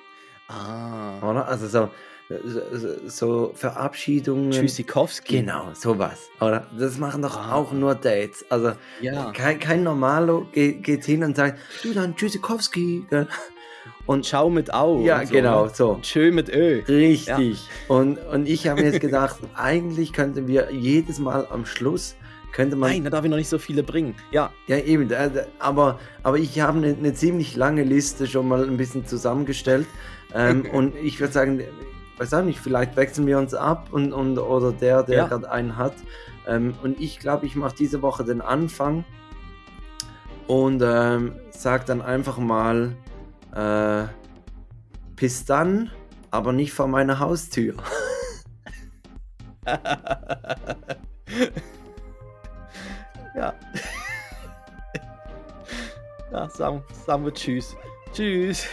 [0.47, 1.17] Ah.
[1.29, 1.47] Oder?
[1.47, 1.89] Also so,
[2.45, 4.51] so, so Verabschiedungen.
[4.51, 5.39] Tschüssikowski.
[5.41, 6.29] Genau, sowas.
[6.39, 6.65] Oder?
[6.79, 7.55] Das machen doch Ah.
[7.55, 8.45] auch nur Dates.
[8.49, 9.31] Also Ja.
[9.33, 13.05] kein, kein Normalo geht, geht hin und sagt, du dann Tschüssikowski.
[14.05, 15.01] Und schau mit Au.
[15.03, 15.71] Ja, so, genau, ne?
[15.73, 15.99] so.
[16.01, 16.83] Tschö mit Ö.
[16.87, 17.67] Richtig.
[17.87, 22.15] Und, und ich habe mir jetzt gedacht, eigentlich könnten wir jedes Mal am Schluss,
[22.51, 24.15] könnte man Nein, da darf ich noch nicht so viele bringen.
[24.31, 25.09] Ja, Ja, eben,
[25.59, 29.87] aber, aber ich habe eine, eine ziemlich lange Liste schon mal ein bisschen zusammengestellt.
[30.33, 31.61] Ähm, und ich würde sagen,
[32.17, 35.27] weiß auch nicht, vielleicht wechseln wir uns ab und, und oder der, der Ja.
[35.27, 35.95] gerade einen hat.
[36.47, 39.03] Ähm, und ich glaube, ich mache diese Woche den Anfang
[40.47, 42.95] und ähm, sag dann einfach mal
[43.55, 44.05] äh,
[45.15, 45.89] bis dann,
[46.29, 47.75] aber nicht vor meiner Haustür.
[53.35, 53.53] ja.
[56.31, 57.75] ja, sagen, sagen wir Tschüss.
[58.13, 58.67] Tschüss.